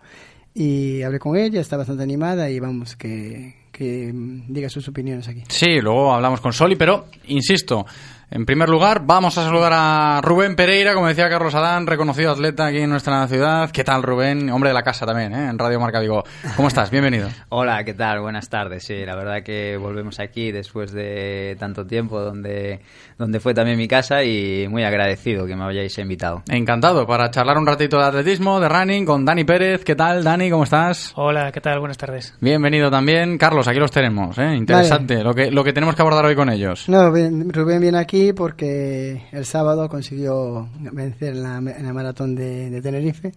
y 0.58 1.02
hablé 1.02 1.18
con 1.18 1.36
ella, 1.36 1.60
está 1.60 1.76
bastante 1.76 2.02
animada 2.02 2.48
y 2.48 2.58
vamos, 2.58 2.96
que, 2.96 3.54
que 3.70 4.10
diga 4.48 4.70
sus 4.70 4.88
opiniones 4.88 5.28
aquí. 5.28 5.42
Sí, 5.48 5.82
luego 5.82 6.14
hablamos 6.14 6.40
con 6.40 6.54
Soli, 6.54 6.76
pero 6.76 7.08
insisto, 7.26 7.84
en 8.28 8.44
primer 8.44 8.68
lugar, 8.68 9.02
vamos 9.04 9.38
a 9.38 9.44
saludar 9.44 9.72
a 9.72 10.20
Rubén 10.20 10.56
Pereira, 10.56 10.94
como 10.94 11.06
decía 11.06 11.30
Carlos 11.30 11.54
Adán, 11.54 11.86
reconocido 11.86 12.32
atleta 12.32 12.66
aquí 12.66 12.78
en 12.78 12.90
nuestra 12.90 13.26
ciudad. 13.28 13.70
¿Qué 13.70 13.84
tal, 13.84 14.02
Rubén? 14.02 14.50
Hombre 14.50 14.70
de 14.70 14.74
la 14.74 14.82
casa 14.82 15.06
también, 15.06 15.32
¿eh? 15.32 15.48
en 15.48 15.56
Radio 15.56 15.78
Marca 15.78 16.00
Vigo. 16.00 16.24
¿Cómo 16.56 16.66
estás? 16.66 16.90
Bienvenido. 16.90 17.28
Hola, 17.50 17.84
¿qué 17.84 17.94
tal? 17.94 18.20
Buenas 18.20 18.48
tardes. 18.48 18.82
Sí, 18.82 19.06
la 19.06 19.14
verdad 19.14 19.44
que 19.44 19.76
volvemos 19.76 20.18
aquí 20.18 20.50
después 20.50 20.90
de 20.90 21.56
tanto 21.60 21.86
tiempo, 21.86 22.20
donde, 22.20 22.80
donde 23.16 23.38
fue 23.38 23.54
también 23.54 23.78
mi 23.78 23.86
casa 23.86 24.24
y 24.24 24.66
muy 24.68 24.82
agradecido 24.82 25.46
que 25.46 25.54
me 25.54 25.62
hayáis 25.62 25.96
invitado. 25.98 26.42
Encantado, 26.48 27.06
para 27.06 27.30
charlar 27.30 27.56
un 27.58 27.66
ratito 27.66 27.96
de 27.98 28.06
atletismo, 28.06 28.58
de 28.58 28.68
running, 28.68 29.06
con 29.06 29.24
Dani 29.24 29.44
Pérez. 29.44 29.84
¿Qué 29.84 29.94
tal, 29.94 30.24
Dani? 30.24 30.50
¿Cómo 30.50 30.64
estás? 30.64 31.12
Hola, 31.14 31.52
¿qué 31.52 31.60
tal? 31.60 31.78
Buenas 31.78 31.96
tardes. 31.96 32.34
Bienvenido 32.40 32.90
también. 32.90 33.38
Carlos, 33.38 33.68
aquí 33.68 33.78
los 33.78 33.92
tenemos, 33.92 34.36
¿eh? 34.38 34.56
Interesante 34.56 35.14
vale. 35.14 35.24
lo, 35.24 35.34
que, 35.34 35.50
lo 35.52 35.62
que 35.62 35.72
tenemos 35.72 35.94
que 35.94 36.02
abordar 36.02 36.24
hoy 36.24 36.34
con 36.34 36.50
ellos. 36.50 36.88
No, 36.88 37.08
Rubén 37.08 37.80
viene 37.80 37.98
aquí 37.98 38.15
porque 38.34 39.22
el 39.32 39.44
sábado 39.44 39.88
consiguió 39.88 40.68
vencer 40.92 41.34
en 41.34 41.42
la, 41.42 41.92
maratón 41.92 42.34
de, 42.34 42.70
de, 42.70 42.82
Tenerife 42.82 43.32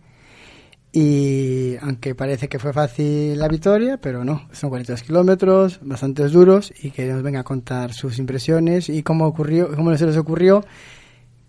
y 0.91 1.75
aunque 1.81 2.15
parece 2.15 2.47
que 2.47 2.57
fue 2.57 2.73
fácil 2.73 3.37
la 3.37 3.47
victoria, 3.47 3.97
pero 4.01 4.25
no, 4.25 4.47
son 4.51 4.69
42 4.69 5.03
kilómetros, 5.03 5.79
bastante 5.83 6.27
duros 6.27 6.73
y 6.81 6.91
que 6.91 7.05
nos 7.05 7.21
venga 7.21 7.41
a 7.41 7.43
contar 7.43 7.93
sus 7.93 8.17
impresiones 8.17 8.89
y 8.89 9.03
cómo 9.03 9.27
ocurrió, 9.27 9.75
cómo 9.75 9.95
se 9.95 10.07
les 10.07 10.17
ocurrió 10.17 10.63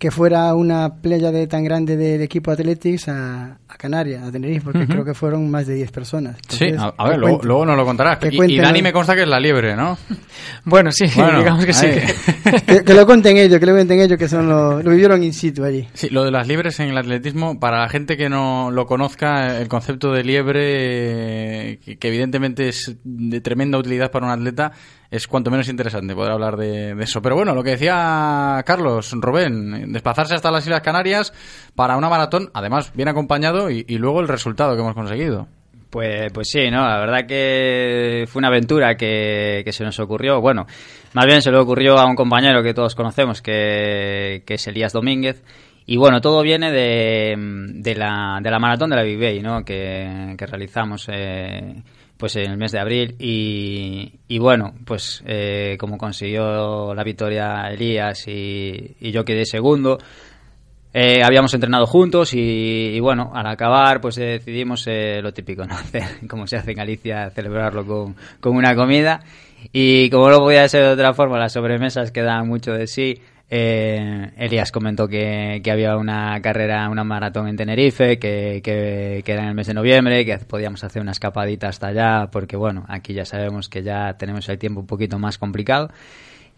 que 0.01 0.11
fuera 0.11 0.55
una 0.55 0.95
playa 1.03 1.31
de 1.31 1.47
tan 1.47 1.63
grande 1.63 1.95
del 1.95 2.23
equipo 2.23 2.51
Athletics 2.51 3.07
a, 3.09 3.59
a 3.69 3.77
Canarias, 3.77 4.23
a 4.23 4.33
Tenerife, 4.33 4.63
porque 4.65 4.79
uh 4.79 4.83
-huh. 4.85 4.89
creo 4.89 5.05
que 5.05 5.13
fueron 5.13 5.51
más 5.51 5.67
de 5.67 5.75
10 5.75 5.93
personas. 5.93 6.37
Entonces, 6.37 6.73
sí, 6.73 6.75
a, 6.79 6.95
a 6.97 7.09
ver, 7.11 7.19
luego, 7.19 7.41
luego, 7.43 7.67
nos 7.67 7.77
lo 7.77 7.85
contarás. 7.85 8.19
Y, 8.31 8.55
y, 8.55 8.59
Dani 8.59 8.81
me 8.81 8.95
consta 8.95 9.15
que 9.15 9.25
es 9.25 9.29
la 9.29 9.39
liebre, 9.39 9.77
¿no? 9.77 9.99
bueno, 10.65 10.91
sí, 10.91 11.05
bueno, 11.15 11.41
digamos 11.41 11.67
que 11.67 11.75
sí. 11.75 11.87
que, 12.67 12.83
que, 12.83 12.95
lo 12.95 13.05
cuenten 13.05 13.37
ellos, 13.37 13.61
que 13.61 13.67
lo 13.67 13.73
cuenten 13.73 14.01
ellos, 14.01 14.17
que 14.17 14.27
son 14.27 14.49
lo, 14.49 14.83
lo, 14.83 14.91
vivieron 14.91 15.23
in 15.23 15.35
situ 15.35 15.65
allí. 15.65 15.87
Sí, 15.93 16.09
lo 16.09 16.25
de 16.25 16.31
las 16.31 16.49
liebres 16.49 16.81
en 16.81 16.89
el 16.89 16.97
atletismo, 16.97 17.61
para 17.61 17.81
la 17.81 17.91
gente 17.91 18.17
que 18.17 18.31
no 18.31 18.71
lo 18.71 18.87
conozca, 18.87 19.59
el 19.61 19.69
concepto 19.69 20.13
de 20.13 20.25
liebre, 20.25 21.79
que, 21.85 21.99
que 21.99 22.09
evidentemente 22.09 22.71
es 22.71 22.97
de 23.05 23.41
tremenda 23.43 23.77
utilidad 23.77 24.11
para 24.11 24.25
un 24.25 24.33
atleta, 24.33 24.73
es 25.11 25.27
cuanto 25.27 25.51
menos 25.51 25.69
interesante 25.69 26.15
poder 26.15 26.33
hablar 26.33 26.57
de, 26.57 26.93
eso. 27.01 27.21
Pero 27.21 27.37
bueno, 27.37 27.55
lo 27.55 27.63
que 27.63 27.71
decía 27.71 28.63
Carlos, 28.65 29.13
Rubén, 29.13 29.93
desplazarse 29.93 30.35
hasta 30.35 30.51
las 30.51 30.65
Islas 30.65 30.83
Canarias 30.83 31.33
para 31.75 31.97
una 31.97 32.09
maratón, 32.09 32.51
además 32.55 32.93
bien 32.95 33.09
acompañado 33.09 33.71
y, 33.71 33.85
y 33.89 33.99
luego 33.99 34.21
el 34.21 34.29
resultado 34.29 34.75
que 34.75 34.81
hemos 34.83 34.95
conseguido. 34.95 35.49
Pues, 35.91 36.31
pues 36.33 36.49
sí, 36.49 36.71
¿no? 36.71 36.87
La 36.87 37.01
verdad 37.01 37.27
que 37.27 38.25
fue 38.29 38.39
una 38.39 38.49
aventura 38.49 38.97
que, 38.97 39.63
que, 39.65 39.73
se 39.73 39.83
nos 39.83 39.99
ocurrió. 39.99 40.41
Bueno, 40.41 40.67
más 41.15 41.27
bien 41.27 41.43
se 41.43 41.51
le 41.51 41.59
ocurrió 41.59 41.99
a 41.99 42.07
un 42.07 42.15
compañero 42.15 42.63
que 42.63 42.75
todos 42.75 42.95
conocemos, 42.95 43.43
que, 43.43 44.45
que 44.47 44.55
es 44.55 44.67
Elías 44.69 44.93
Domínguez. 44.93 45.43
Y 45.87 45.97
bueno, 45.97 46.21
todo 46.21 46.43
viene 46.43 46.71
de, 46.71 47.35
de, 47.75 47.95
la, 47.97 48.39
de 48.41 48.51
la 48.51 48.61
maratón 48.61 48.91
de 48.91 48.97
la 48.97 49.03
Vivey, 49.03 49.43
¿no? 49.43 49.65
Que, 49.65 50.37
que 50.39 50.47
realizamos 50.47 51.09
eh, 51.11 51.83
pues 52.21 52.37
en 52.37 52.51
el 52.51 52.59
mes 52.59 52.71
de 52.71 52.79
abril 52.79 53.17
y, 53.19 54.13
y 54.29 54.39
bueno, 54.39 54.75
pues 54.85 55.23
eh, 55.27 55.77
como 55.81 55.97
consiguió 55.97 56.95
la 56.95 57.03
victoria 57.03 57.69
Elías 57.71 58.29
y, 58.29 59.11
yo 59.11 59.25
quedé 59.25 59.47
segundo, 59.47 59.99
eh, 60.93 61.23
habíamos 61.25 61.55
entrenado 61.55 61.87
juntos 61.87 62.35
y, 62.35 63.01
bueno, 63.01 63.33
al 63.35 63.47
acabar 63.47 64.03
pues 64.03 64.19
eh, 64.19 64.39
decidimos 64.39 64.87
eh, 64.87 65.21
lo 65.23 65.33
típico, 65.33 65.65
¿no? 65.65 65.77
Como 66.29 66.47
se 66.47 66.57
hace 66.57 66.73
en 66.73 66.77
Galicia, 66.77 67.31
celebrarlo 67.31 67.87
con, 67.87 68.15
con 68.39 68.55
una 68.55 68.75
comida 68.75 69.21
y 69.73 70.11
como 70.11 70.31
no 70.31 70.39
podía 70.39 70.69
ser 70.69 70.83
de 70.85 70.93
otra 70.93 71.15
forma, 71.15 71.39
las 71.39 71.55
sobremesas 71.55 72.13
quedan 72.13 72.47
mucho 72.47 72.73
de 72.73 72.87
sí. 72.87 73.23
Eh, 73.53 74.31
Elías 74.37 74.71
comentó 74.71 75.09
que, 75.09 75.61
que, 75.65 75.73
había 75.73 75.97
una 75.97 76.41
carrera, 76.41 76.89
una 76.89 77.03
maratón 77.03 77.49
en 77.49 77.57
Tenerife, 77.57 78.21
que, 78.21 78.61
que, 78.63 79.25
era 79.27 79.43
en 79.43 79.49
el 79.49 79.55
mes 79.57 79.67
de 79.67 79.75
noviembre, 79.75 80.25
que 80.25 80.39
podíamos 80.39 80.85
hacer 80.85 81.03
una 81.03 81.11
escapadita 81.11 81.67
hasta 81.67 81.89
allá, 81.89 82.29
porque 82.31 82.57
bueno, 82.57 82.85
aquí 82.89 83.13
ya 83.13 83.25
sabemos 83.25 83.69
que 83.69 83.83
ya 83.83 84.17
tenemos 84.17 84.49
el 84.49 84.59
tiempo 84.59 84.81
un 84.81 84.87
poquito 84.87 85.19
más 85.19 85.37
complicado. 85.37 85.91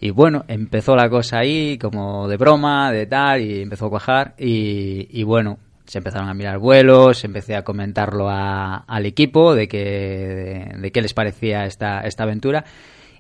Y 0.00 0.10
bueno, 0.10 0.44
empezó 0.48 0.94
la 0.94 1.08
cosa 1.08 1.38
ahí, 1.38 1.78
como 1.78 2.28
de 2.28 2.36
broma, 2.36 2.92
de 2.92 3.06
tal, 3.06 3.40
y 3.40 3.62
empezó 3.62 3.86
a 3.86 3.90
cuajar. 3.90 4.34
Y, 4.36 5.22
bueno, 5.22 5.58
se 5.86 5.98
empezaron 5.98 6.28
a 6.28 6.34
mirar 6.34 6.58
vuelos, 6.58 7.24
empecé 7.24 7.56
a 7.56 7.62
comentarlo 7.62 8.28
a, 8.28 8.78
al 8.78 9.06
equipo 9.06 9.54
de 9.54 9.68
que 9.68 10.72
de 10.76 10.92
qué 10.92 11.00
les 11.00 11.14
parecía 11.14 11.64
esta, 11.66 12.00
esta 12.00 12.24
aventura 12.24 12.64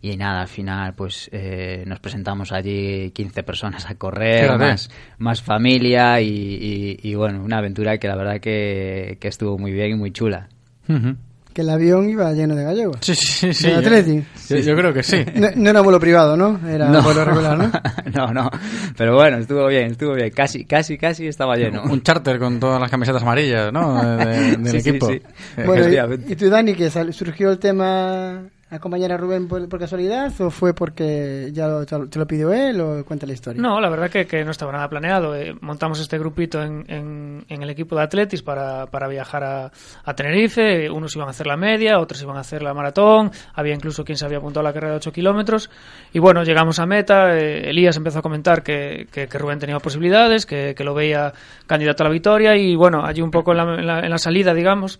y 0.02 0.16
nada, 0.16 0.42
al 0.42 0.48
final 0.48 0.94
pues 0.94 1.30
eh, 1.32 1.84
nos 1.86 2.00
presentamos 2.00 2.50
allí 2.50 3.12
15 3.12 3.44
personas 3.44 3.88
a 3.88 3.94
correr, 3.94 4.58
más, 4.58 4.90
más 5.18 5.40
familia 5.40 6.20
y, 6.20 6.28
y, 6.28 6.98
y, 7.02 7.14
bueno, 7.14 7.40
una 7.42 7.58
aventura 7.58 7.98
que 7.98 8.08
la 8.08 8.16
verdad 8.16 8.40
que, 8.40 9.16
que 9.20 9.28
estuvo 9.28 9.56
muy 9.58 9.70
bien 9.70 9.92
y 9.92 9.94
muy 9.94 10.10
chula. 10.10 10.48
Uh 10.88 10.94
-huh. 10.94 11.16
Que 11.54 11.60
el 11.60 11.70
avión 11.70 12.08
iba 12.08 12.32
lleno 12.32 12.56
de 12.56 12.64
gallegos. 12.64 12.96
Sí, 13.02 13.14
sí, 13.14 13.52
sí. 13.52 13.68
¿De? 13.68 14.24
Yo, 14.48 14.56
yo, 14.56 14.74
creo 14.74 14.92
que 14.92 15.02
sí. 15.02 15.22
No, 15.34 15.48
no, 15.54 15.70
era 15.70 15.82
vuelo 15.82 16.00
privado, 16.00 16.36
¿no? 16.36 16.58
Era 16.66 16.88
no. 16.88 17.02
vuelo 17.02 17.24
regular, 17.24 17.58
¿no? 17.58 17.70
no, 18.14 18.32
no. 18.32 18.50
Pero 18.96 19.14
bueno, 19.14 19.36
estuvo 19.36 19.68
bien, 19.68 19.92
estuvo 19.92 20.14
bien. 20.14 20.30
Casi, 20.30 20.64
casi, 20.64 20.96
casi 20.96 21.26
estaba 21.26 21.54
lleno. 21.56 21.82
Un 21.84 22.02
charter 22.02 22.38
con 22.38 22.58
todas 22.58 22.80
las 22.80 22.90
camisetas 22.90 23.22
amarillas, 23.22 23.70
¿no? 23.70 24.02
De, 24.16 24.24
de, 24.24 24.56
del 24.56 24.82
sí, 24.82 24.88
equipo. 24.88 25.06
Sí, 25.08 25.20
sí. 25.54 25.62
Bueno, 25.64 25.88
y, 25.88 26.32
y 26.32 26.36
tú, 26.36 26.48
Dani, 26.48 26.74
que 26.74 26.90
surgió 26.90 27.50
el 27.52 27.58
tema 27.58 28.44
acompañar 28.76 29.12
a 29.12 29.16
Rubén 29.16 29.48
por, 29.48 29.68
casualidad 29.78 30.32
o 30.40 30.50
fue 30.50 30.74
porque 30.74 31.50
ya 31.52 31.68
lo, 31.68 31.84
te 31.84 32.18
lo 32.18 32.26
pidió 32.26 32.52
él 32.52 32.80
o 32.80 33.04
cuenta 33.04 33.26
la 33.26 33.34
historia? 33.34 33.60
No, 33.60 33.80
la 33.80 33.90
verdad 33.90 34.10
que, 34.10 34.26
que 34.26 34.44
no 34.44 34.50
estaba 34.50 34.72
nada 34.72 34.88
planeado. 34.88 35.36
Eh, 35.36 35.54
montamos 35.60 36.00
este 36.00 36.18
grupito 36.18 36.62
en, 36.62 36.84
en, 36.88 37.62
el 37.62 37.70
equipo 37.70 37.96
de 37.96 38.02
Atletis 38.02 38.42
para, 38.42 38.86
para 38.86 39.08
viajar 39.08 39.44
a, 39.44 39.72
a, 40.04 40.14
Tenerife. 40.14 40.90
Unos 40.90 41.14
iban 41.14 41.28
a 41.28 41.30
hacer 41.30 41.46
la 41.46 41.56
media, 41.56 41.98
otros 41.98 42.22
iban 42.22 42.36
a 42.36 42.40
hacer 42.40 42.62
la 42.62 42.72
maratón. 42.72 43.30
Había 43.54 43.74
incluso 43.74 44.04
quien 44.04 44.16
se 44.16 44.24
había 44.24 44.38
apuntado 44.38 44.66
a 44.66 44.70
la 44.70 44.72
carrera 44.72 44.92
de 44.92 44.96
8 44.98 45.12
kilómetros. 45.12 45.70
Y 46.12 46.18
bueno, 46.18 46.42
llegamos 46.42 46.78
a 46.78 46.86
meta. 46.86 47.36
Eh, 47.36 47.70
Elías 47.70 47.96
empezó 47.96 48.20
a 48.20 48.22
comentar 48.22 48.62
que, 48.62 49.06
que, 49.12 49.28
que 49.28 49.38
Rubén 49.38 49.58
tenía 49.58 49.78
posibilidades, 49.78 50.46
que, 50.46 50.74
lo 50.82 50.94
veía 50.94 51.32
candidato 51.66 52.02
a 52.02 52.06
la 52.06 52.12
victoria. 52.12 52.56
Y 52.56 52.74
bueno, 52.74 53.04
allí 53.04 53.20
un 53.20 53.30
poco 53.30 53.52
en 53.52 53.86
la 53.86 54.18
salida, 54.18 54.54
digamos, 54.54 54.98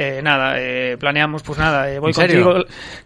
eh, 0.00 0.22
nada, 0.22 0.54
eh, 0.60 0.96
planeamos, 0.96 1.42
pues 1.42 1.58
nada, 1.58 1.90
eh, 1.90 1.98
voy 1.98 2.12
contigo. 2.12 2.54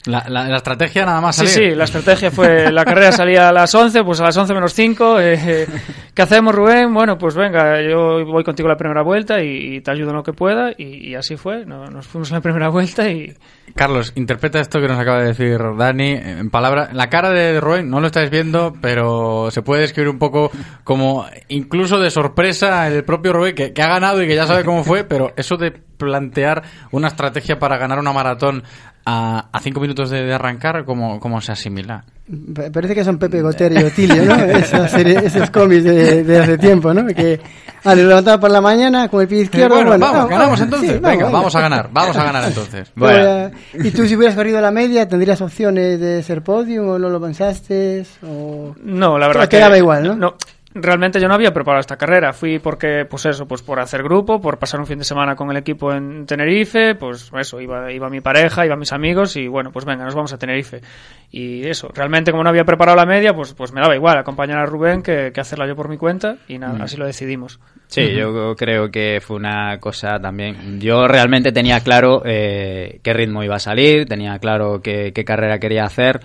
La, 0.05 0.27
la, 0.29 0.45
la, 0.45 0.57
estrategia 0.59 1.07
nada 1.07 1.23
más 1.23 1.37
salir. 1.37 1.51
Sí, 1.51 1.61
sí, 1.71 1.75
la 1.75 1.85
estrategia 1.85 2.31
fue, 2.31 2.71
la 2.71 2.85
carrera 2.85 3.11
salía 3.13 3.49
a 3.49 3.53
las 3.53 3.75
11, 3.75 4.05
pues 4.05 4.21
a 4.21 4.25
las 4.25 4.37
11 4.37 4.53
menos 4.53 4.75
5, 4.75 5.21
eh, 5.21 5.67
¿qué 6.13 6.21
hacemos 6.21 6.55
Rubén? 6.55 6.93
Bueno, 6.93 7.17
pues 7.17 7.35
venga, 7.35 7.81
yo 7.81 8.27
voy 8.27 8.45
contigo 8.45 8.69
la 8.69 8.77
primera 8.77 9.03
vuelta 9.03 9.43
y, 9.43 9.77
y 9.77 9.81
te 9.81 9.91
ayudo 9.91 10.11
en 10.11 10.17
lo 10.17 10.23
que 10.23 10.35
pueda, 10.35 10.73
y, 10.77 11.09
y 11.09 11.15
así 11.15 11.37
fue, 11.37 11.65
no, 11.65 11.87
nos 11.87 12.07
fuimos 12.07 12.31
en 12.31 12.35
la 12.35 12.41
primera 12.43 12.69
vuelta 12.69 13.09
y... 13.09 13.33
Carlos, 13.75 14.13
interpreta 14.17 14.61
esto 14.61 14.79
que 14.79 14.87
nos 14.87 14.99
acaba 14.99 15.21
de 15.21 15.29
decir 15.29 15.59
Dani 15.79 16.11
en 16.13 16.51
palabras. 16.51 16.93
La 16.93 17.09
cara 17.09 17.31
de 17.31 17.59
Rubén 17.59 17.89
no 17.89 18.01
lo 18.01 18.09
estáis 18.09 18.29
viendo, 18.29 18.75
pero 18.83 19.51
se 19.51 19.63
puede 19.63 19.81
describir 19.81 20.11
un 20.11 20.19
poco 20.19 20.51
como 20.85 21.25
incluso 21.49 21.99
de 21.99 22.11
sorpresa 22.11 22.87
el 22.87 23.03
propio 23.05 23.33
Rubén, 23.33 23.55
que, 23.55 23.73
que 23.73 23.81
ha 23.81 23.89
ganado 23.89 24.23
y 24.23 24.27
que 24.27 24.35
ya 24.35 24.47
sabe 24.47 24.63
cómo 24.63 24.85
fue, 24.85 25.05
pero 25.05 25.33
eso 25.37 25.57
de 25.57 25.73
plantear 26.03 26.63
una 26.91 27.09
estrategia 27.09 27.59
para 27.59 27.79
ganar 27.79 27.99
una 27.99 28.13
maratón 28.13 28.63
a, 29.05 29.47
a 29.53 29.61
cinco 29.61 29.81
minutos 29.81 30.11
de, 30.11 30.23
de 30.23 30.33
arrancar, 30.33 30.85
¿cómo, 30.85 31.19
¿cómo, 31.19 31.41
se 31.41 31.53
asimila? 31.53 32.05
Parece 32.73 32.95
que 32.95 33.05
son 33.05 33.19
Pepe 33.19 33.43
Gotero 33.43 33.81
y 33.81 33.83
Otilio, 33.83 34.25
¿no? 34.25 34.37
Serie, 34.89 35.19
esos 35.25 35.51
cómics 35.51 35.85
de, 35.85 36.23
de, 36.23 36.39
hace 36.39 36.57
tiempo, 36.57 36.95
¿no? 36.95 37.07
Que 37.07 37.41
ah, 37.85 37.95
levantaba 37.95 38.39
por 38.39 38.51
la 38.51 38.61
mañana 38.61 39.09
con 39.09 39.23
el 39.23 39.29
pie 39.29 39.43
izquierdo. 39.43 39.75
Eh, 39.75 39.85
bueno, 39.85 39.91
bueno, 39.91 40.07
vamos, 40.07 40.31
ganamos 40.31 40.61
entonces. 40.61 40.91
Sí, 40.91 40.95
venga, 40.95 41.11
venga, 41.11 41.31
vamos 41.31 41.57
a 41.57 41.61
ganar, 41.61 41.91
vamos 41.93 42.17
a 42.17 42.25
ganar 42.25 42.45
entonces. 42.45 42.93
Bueno. 42.95 43.51
y 43.75 43.91
tú, 43.91 44.07
si 44.07 44.17
hubieras 44.17 44.37
corrido 44.37 44.61
la 44.61 44.71
media, 44.71 45.09
¿tendrías 45.09 45.41
opciones 45.41 45.99
de 45.99 46.23
ser 46.23 46.43
podium 46.43 46.89
o 46.89 46.99
no 46.99 47.09
lo 47.09 47.21
pensaste? 47.21 48.07
O... 48.23 48.75
No, 48.83 49.19
la 49.19 49.27
verdad 49.27 49.43
que. 49.43 49.57
quedaba 49.57 49.77
igual, 49.77 50.05
¿no? 50.05 50.15
No 50.15 50.37
realmente 50.75 51.21
yo 51.21 51.29
no 51.29 51.35
había 51.35 51.53
preparado 51.53 51.81
esta 51.81 51.97
carrera. 51.97 52.33
Fui 52.33 52.59
porque, 52.59 53.05
pues 53.09 53.27
eso, 53.27 53.47
pues 53.47 53.63
por 53.63 53.81
hacer 53.81 54.03
grupo, 54.03 54.41
por 54.41 54.59
pasar 54.59 54.81
un 54.81 54.87
fin 54.87 54.99
de 54.99 55.05
semana 55.05 55.35
con 55.37 55.51
el 55.51 55.57
equipo 55.57 55.93
en 55.93 56.27
Tenerife, 56.27 56.95
pues 56.95 57.31
eso, 57.39 57.61
iba, 57.61 57.91
iba 57.93 58.09
mi 58.11 58.21
pareja, 58.21 58.65
iba 58.67 58.77
mis 58.77 58.93
amigos 58.93 59.37
y 59.37 59.47
bueno, 59.49 59.71
pues 59.73 59.85
venga, 59.85 60.05
nos 60.05 60.15
vamos 60.15 60.33
a 60.33 60.39
Tenerife. 60.39 60.81
Y 61.31 61.67
eso, 61.67 61.89
realmente 61.95 62.31
como 62.31 62.43
no 62.45 62.51
había 62.51 62.65
preparado 62.65 62.97
la 62.97 63.07
media, 63.07 63.33
pues, 63.35 63.55
pues 63.55 63.73
me 63.73 63.81
daba 63.81 63.95
igual 63.97 64.19
acompañar 64.19 64.59
a 64.59 64.67
Rubén 64.67 65.03
que, 65.03 65.31
que 65.33 65.41
hacerla 65.41 65.67
yo 65.67 65.75
por 65.77 65.89
mi 65.89 65.97
cuenta 65.97 66.37
y 66.49 66.59
nada, 66.59 66.75
Mm. 66.79 66.83
así 66.83 66.97
lo 66.97 67.07
decidimos. 67.07 67.59
Sí, 67.87 68.13
yo 68.15 68.55
creo 68.57 68.91
que 68.91 69.21
fue 69.21 69.37
una 69.37 69.79
cosa 69.79 70.19
también. 70.21 70.81
Yo 70.81 71.07
realmente 71.07 71.53
tenía 71.53 71.81
claro 71.81 72.23
eh, 72.25 73.01
qué 73.03 73.13
ritmo 73.13 73.43
iba 73.45 73.57
a 73.57 73.61
salir, 73.61 74.07
tenía 74.07 74.39
claro 74.39 74.81
qué, 74.83 75.13
qué 75.15 75.25
carrera 75.25 75.59
quería 75.59 75.85
hacer. 75.85 76.21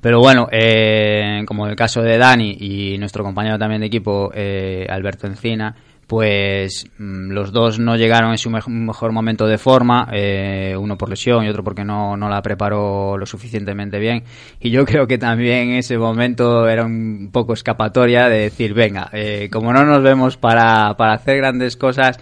Pero 0.00 0.20
bueno, 0.20 0.48
eh, 0.52 1.42
como 1.46 1.66
el 1.66 1.74
caso 1.76 2.02
de 2.02 2.18
Dani 2.18 2.56
y 2.60 2.98
nuestro 2.98 3.24
compañero 3.24 3.58
también 3.58 3.80
de 3.80 3.88
equipo, 3.88 4.30
eh, 4.34 4.86
Alberto 4.88 5.26
Encina, 5.26 5.74
pues 6.06 6.86
mm, 6.98 7.32
los 7.32 7.52
dos 7.52 7.78
no 7.78 7.96
llegaron 7.96 8.30
en 8.30 8.38
su 8.38 8.48
mej- 8.48 8.68
mejor 8.68 9.12
momento 9.12 9.46
de 9.46 9.58
forma, 9.58 10.08
eh, 10.12 10.74
uno 10.78 10.96
por 10.96 11.10
lesión 11.10 11.44
y 11.44 11.48
otro 11.48 11.62
porque 11.64 11.84
no, 11.84 12.16
no 12.16 12.28
la 12.28 12.40
preparó 12.40 13.18
lo 13.18 13.26
suficientemente 13.26 13.98
bien. 13.98 14.22
Y 14.60 14.70
yo 14.70 14.84
creo 14.86 15.06
que 15.06 15.18
también 15.18 15.72
ese 15.72 15.98
momento 15.98 16.68
era 16.68 16.84
un 16.86 17.28
poco 17.32 17.52
escapatoria 17.52 18.28
de 18.28 18.38
decir, 18.38 18.74
venga, 18.74 19.10
eh, 19.12 19.48
como 19.52 19.72
no 19.72 19.84
nos 19.84 20.02
vemos 20.02 20.36
para, 20.36 20.94
para 20.96 21.14
hacer 21.14 21.36
grandes 21.38 21.76
cosas, 21.76 22.18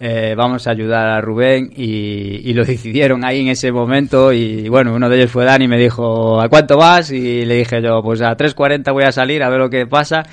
eh, 0.00 0.34
vamos 0.34 0.66
a 0.66 0.70
ayudar 0.70 1.06
a 1.08 1.20
Rubén 1.20 1.70
y, 1.76 2.50
y 2.50 2.54
lo 2.54 2.64
decidieron 2.66 3.24
ahí 3.24 3.42
en 3.42 3.48
ese 3.48 3.70
momento 3.70 4.32
y 4.32 4.68
bueno, 4.68 4.94
uno 4.94 5.08
de 5.10 5.18
ellos 5.18 5.30
fue 5.30 5.44
Dani 5.44 5.66
y 5.66 5.68
me 5.68 5.78
dijo, 5.78 6.40
¿a 6.40 6.48
cuánto 6.48 6.78
vas? 6.78 7.12
Y 7.12 7.44
le 7.44 7.56
dije 7.56 7.82
yo, 7.82 8.02
pues 8.02 8.22
a 8.22 8.36
3.40 8.36 8.92
voy 8.92 9.04
a 9.04 9.12
salir 9.12 9.42
a 9.42 9.50
ver 9.50 9.60
lo 9.60 9.68
que 9.68 9.86
pasa 9.86 10.24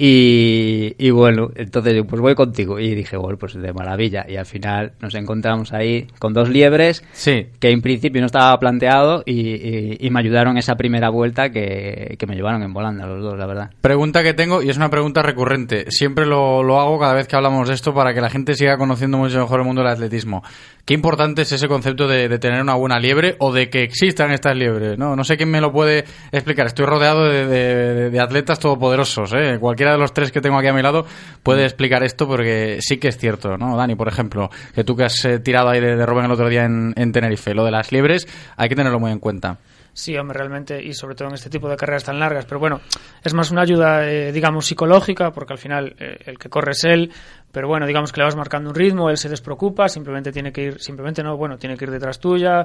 y, 0.00 0.94
y 0.98 1.10
bueno, 1.10 1.50
entonces 1.56 1.94
yo, 1.94 2.04
pues 2.06 2.20
voy 2.22 2.34
contigo 2.34 2.78
y 2.78 2.94
dije, 2.94 3.16
bueno, 3.16 3.36
pues 3.36 3.54
de 3.54 3.72
maravilla 3.72 4.24
y 4.28 4.36
al 4.36 4.46
final 4.46 4.92
nos 5.00 5.14
encontramos 5.14 5.72
ahí 5.72 6.06
con 6.20 6.32
dos 6.32 6.48
liebres 6.48 7.02
Sí. 7.12 7.46
que 7.58 7.70
en 7.70 7.82
principio 7.82 8.20
no 8.20 8.26
estaba 8.26 8.56
planteado 8.60 9.22
y, 9.26 9.40
y- 9.50 9.96
y 10.00 10.10
me 10.10 10.20
ayudaron 10.20 10.56
esa 10.56 10.76
primera 10.76 11.08
vuelta 11.10 11.50
que, 11.50 12.14
que 12.18 12.26
me 12.26 12.36
llevaron 12.36 12.62
en 12.62 12.72
volanda 12.72 13.06
los 13.06 13.22
dos, 13.22 13.36
la 13.36 13.46
verdad. 13.46 13.70
Pregunta 13.80 14.22
que 14.22 14.34
tengo, 14.34 14.62
y 14.62 14.70
es 14.70 14.76
una 14.76 14.88
pregunta 14.88 15.22
recurrente. 15.22 15.86
Siempre 15.90 16.26
lo, 16.26 16.62
lo 16.62 16.78
hago 16.80 16.98
cada 17.00 17.14
vez 17.14 17.26
que 17.26 17.34
hablamos 17.36 17.66
de 17.68 17.74
esto 17.74 17.92
para 17.92 18.14
que 18.14 18.20
la 18.20 18.30
gente 18.30 18.54
siga 18.54 18.78
conociendo 18.78 19.18
mucho 19.18 19.38
mejor 19.40 19.60
el 19.60 19.66
mundo 19.66 19.82
del 19.82 19.90
atletismo. 19.90 20.42
Qué 20.84 20.94
importante 20.94 21.42
es 21.42 21.52
ese 21.52 21.68
concepto 21.68 22.06
de, 22.08 22.28
de 22.28 22.38
tener 22.38 22.62
una 22.62 22.74
buena 22.74 22.98
liebre 22.98 23.34
o 23.40 23.52
de 23.52 23.68
que 23.68 23.82
existan 23.82 24.30
estas 24.30 24.56
liebres. 24.56 24.96
No, 24.96 25.16
no 25.16 25.24
sé 25.24 25.36
quién 25.36 25.50
me 25.50 25.60
lo 25.60 25.70
puede 25.72 26.04
explicar. 26.32 26.66
Estoy 26.66 26.86
rodeado 26.86 27.24
de, 27.28 27.46
de- 27.46 28.10
de 28.10 28.20
atletas 28.20 28.58
todopoderosos. 28.58 29.32
¿eh? 29.34 29.58
De 29.92 29.98
los 29.98 30.12
tres 30.12 30.32
que 30.32 30.40
tengo 30.40 30.58
aquí 30.58 30.68
a 30.68 30.72
mi 30.72 30.82
lado 30.82 31.06
puede 31.42 31.64
explicar 31.64 32.02
esto 32.02 32.26
porque 32.26 32.78
sí 32.80 32.98
que 32.98 33.08
es 33.08 33.18
cierto. 33.18 33.56
¿no? 33.56 33.76
Dani, 33.76 33.94
por 33.94 34.08
ejemplo, 34.08 34.50
que 34.74 34.84
tú 34.84 34.96
que 34.96 35.04
has 35.04 35.24
eh, 35.24 35.38
tirado 35.38 35.68
ahí 35.70 35.80
de, 35.80 35.96
de 35.96 36.06
Rubén 36.06 36.26
el 36.26 36.32
otro 36.32 36.48
día 36.48 36.64
en, 36.64 36.92
en 36.96 37.12
Tenerife, 37.12 37.54
lo 37.54 37.64
de 37.64 37.70
las 37.70 37.92
liebres 37.92 38.26
hay 38.56 38.68
que 38.68 38.76
tenerlo 38.76 39.00
muy 39.00 39.12
en 39.12 39.18
cuenta. 39.18 39.58
Sí, 39.98 40.16
hombre, 40.16 40.38
realmente, 40.38 40.80
y 40.80 40.94
sobre 40.94 41.16
todo 41.16 41.26
en 41.26 41.34
este 41.34 41.50
tipo 41.50 41.68
de 41.68 41.76
carreras 41.76 42.04
tan 42.04 42.20
largas. 42.20 42.46
Pero 42.46 42.60
bueno, 42.60 42.80
es 43.24 43.34
más 43.34 43.50
una 43.50 43.62
ayuda, 43.62 44.08
eh, 44.08 44.30
digamos, 44.30 44.64
psicológica, 44.64 45.32
porque 45.32 45.54
al 45.54 45.58
final 45.58 45.96
eh, 45.98 46.18
el 46.24 46.38
que 46.38 46.48
corre 46.48 46.70
es 46.70 46.84
él. 46.84 47.10
Pero 47.50 47.66
bueno, 47.66 47.84
digamos 47.84 48.12
que 48.12 48.20
le 48.20 48.24
vas 48.24 48.36
marcando 48.36 48.70
un 48.70 48.76
ritmo, 48.76 49.10
él 49.10 49.16
se 49.16 49.28
despreocupa, 49.28 49.88
simplemente 49.88 50.30
tiene 50.30 50.52
que 50.52 50.62
ir, 50.62 50.80
simplemente 50.80 51.24
no, 51.24 51.36
bueno, 51.36 51.58
tiene 51.58 51.76
que 51.76 51.84
ir 51.84 51.90
detrás 51.90 52.20
tuya, 52.20 52.64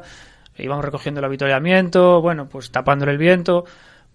y 0.55 0.67
vamos 0.67 0.85
recogiendo 0.85 1.21
el 1.21 1.25
avituallamiento, 1.25 2.21
bueno, 2.21 2.47
pues 2.47 2.69
tapándole 2.69 3.13
el 3.13 3.17
viento. 3.17 3.65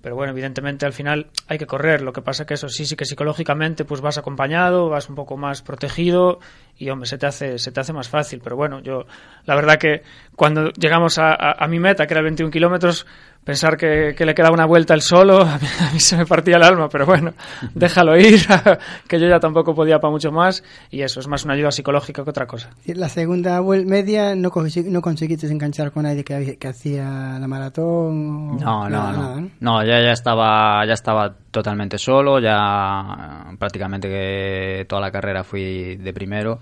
Pero 0.01 0.15
bueno, 0.15 0.33
evidentemente 0.33 0.87
al 0.87 0.93
final 0.93 1.27
hay 1.49 1.59
que 1.59 1.67
correr. 1.67 2.03
Lo 2.03 2.13
que 2.13 2.23
pasa 2.23 2.47
que 2.47 2.55
eso 2.55 2.69
sí, 2.69 2.87
sí 2.87 2.97
que 2.97 3.05
psicológicamente 3.05 3.85
pues 3.85 4.01
vas 4.01 4.19
acompañado, 4.19 4.89
vas 4.89 5.09
un 5.09 5.17
poco 5.17 5.37
más 5.37 5.63
protegido 5.63 6.39
y 6.79 6.89
hombre, 6.91 7.07
se 7.09 7.19
te 7.19 7.27
hace, 7.27 7.59
se 7.59 7.73
te 7.73 7.81
hace 7.81 7.93
más 7.93 8.09
fácil. 8.09 8.41
Pero 8.43 8.57
bueno, 8.57 8.81
yo 8.81 9.05
la 9.47 9.55
verdad 9.55 9.77
que 9.79 10.03
cuando 10.37 10.71
llegamos 10.71 11.19
a, 11.19 11.31
a- 11.33 11.57
a 11.65 11.69
mi 11.69 11.79
meta, 11.81 12.07
que 12.07 12.15
era 12.15 12.23
21 12.23 12.51
kilómetros, 12.53 13.07
pensar 13.45 13.77
que, 13.77 14.15
que 14.17 14.27
le 14.27 14.35
quedaba 14.35 14.53
una 14.55 14.67
vuelta 14.67 14.95
el 14.95 15.01
solo, 15.01 15.41
a 15.43 15.59
mí, 15.59 15.67
a 15.81 15.93
mí 15.93 15.99
se 16.01 16.17
me 16.17 16.27
partía 16.27 16.57
el 16.57 16.63
alma, 16.63 16.89
pero 16.89 17.07
bueno, 17.07 17.33
déjalo 17.75 18.17
ir, 18.17 18.41
que 19.09 19.19
yo 19.19 19.27
ya 19.27 19.41
tampoco 19.41 19.75
podía 19.75 19.99
para 19.99 20.11
mucho 20.13 20.31
más 20.31 20.63
y 20.91 21.03
eso 21.03 21.19
es 21.21 21.27
más 21.29 21.45
una 21.45 21.55
ayuda 21.55 21.73
psicológica 21.73 22.23
que 22.23 22.31
otra 22.31 22.47
cosa. 22.47 22.71
La 22.87 23.09
segunda 23.09 23.61
vuel- 23.61 23.87
media 23.87 24.35
no, 24.37 24.51
no 24.85 25.01
conseguiste 25.03 25.47
enganchar 25.49 25.91
con 25.93 26.03
nadie 26.05 26.23
que, 26.25 26.35
había- 26.35 26.57
que 26.57 26.69
hacía 26.69 27.39
la 27.41 27.49
maratón. 27.49 28.51
o- 28.51 28.59
No, 28.61 28.85
no, 28.85 28.89
nada, 28.91 29.13
no. 29.13 29.23
nada, 29.23 29.41
¿no? 29.41 29.51
No, 29.61 29.85
ya, 29.85 30.01
ya 30.01 30.13
estaba, 30.13 30.85
ya 30.87 30.93
estaba 30.93 31.35
totalmente 31.51 31.99
solo, 31.99 32.41
ya 32.41 33.47
eh, 33.53 33.57
prácticamente 33.59 34.85
toda 34.87 35.01
la 35.03 35.11
carrera 35.11 35.45
fui 35.45 35.97
de 35.97 36.13
primero 36.13 36.61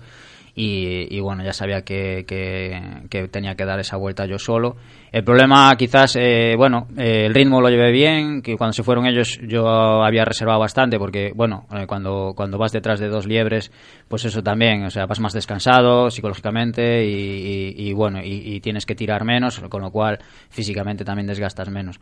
y, 0.55 1.15
y 1.15 1.19
bueno, 1.19 1.43
ya 1.43 1.53
sabía 1.53 1.83
que, 1.83 2.25
que- 2.27 3.03
que 3.11 3.27
tenía 3.27 3.53
que 3.55 3.63
dar 3.65 3.79
esa 3.79 3.95
vuelta 3.97 4.25
yo 4.25 4.39
solo. 4.39 4.75
El 5.11 5.23
problema 5.23 5.75
quizás, 5.77 6.15
eh, 6.15 6.55
bueno, 6.57 6.87
eh, 6.97 7.25
el 7.27 7.33
ritmo 7.35 7.61
lo 7.61 7.69
llevé 7.69 7.91
bien, 7.91 8.41
que 8.41 8.57
cuando 8.57 8.73
se 8.73 8.81
fueron 8.81 9.05
ellos 9.05 9.39
yo 9.47 9.67
había 10.03 10.25
reservado 10.25 10.59
bastante 10.59 10.97
porque, 10.97 11.31
bueno, 11.35 11.67
eh, 11.71 11.85
cuando, 11.85 12.33
cuando 12.35 12.57
vas 12.57 12.71
detrás 12.71 12.99
de 12.99 13.07
dos 13.07 13.27
liebres, 13.27 13.71
pues 14.07 14.25
eso 14.25 14.41
también, 14.41 14.83
o 14.83 14.89
sea, 14.89 15.05
vas 15.05 15.19
más 15.19 15.33
descansado 15.33 16.09
psicológicamente 16.09 17.05
y, 17.05 17.75
y- 17.77 17.89
y 17.89 17.93
bueno, 17.93 18.19
y 18.23 18.59
tienes 18.61 18.85
que 18.87 18.95
tirar 18.95 19.23
menos, 19.25 19.59
con 19.69 19.83
lo 19.83 19.91
cual 19.91 20.17
físicamente 20.49 21.05
también 21.05 21.27
desgastas 21.27 21.69
menos. 21.69 21.99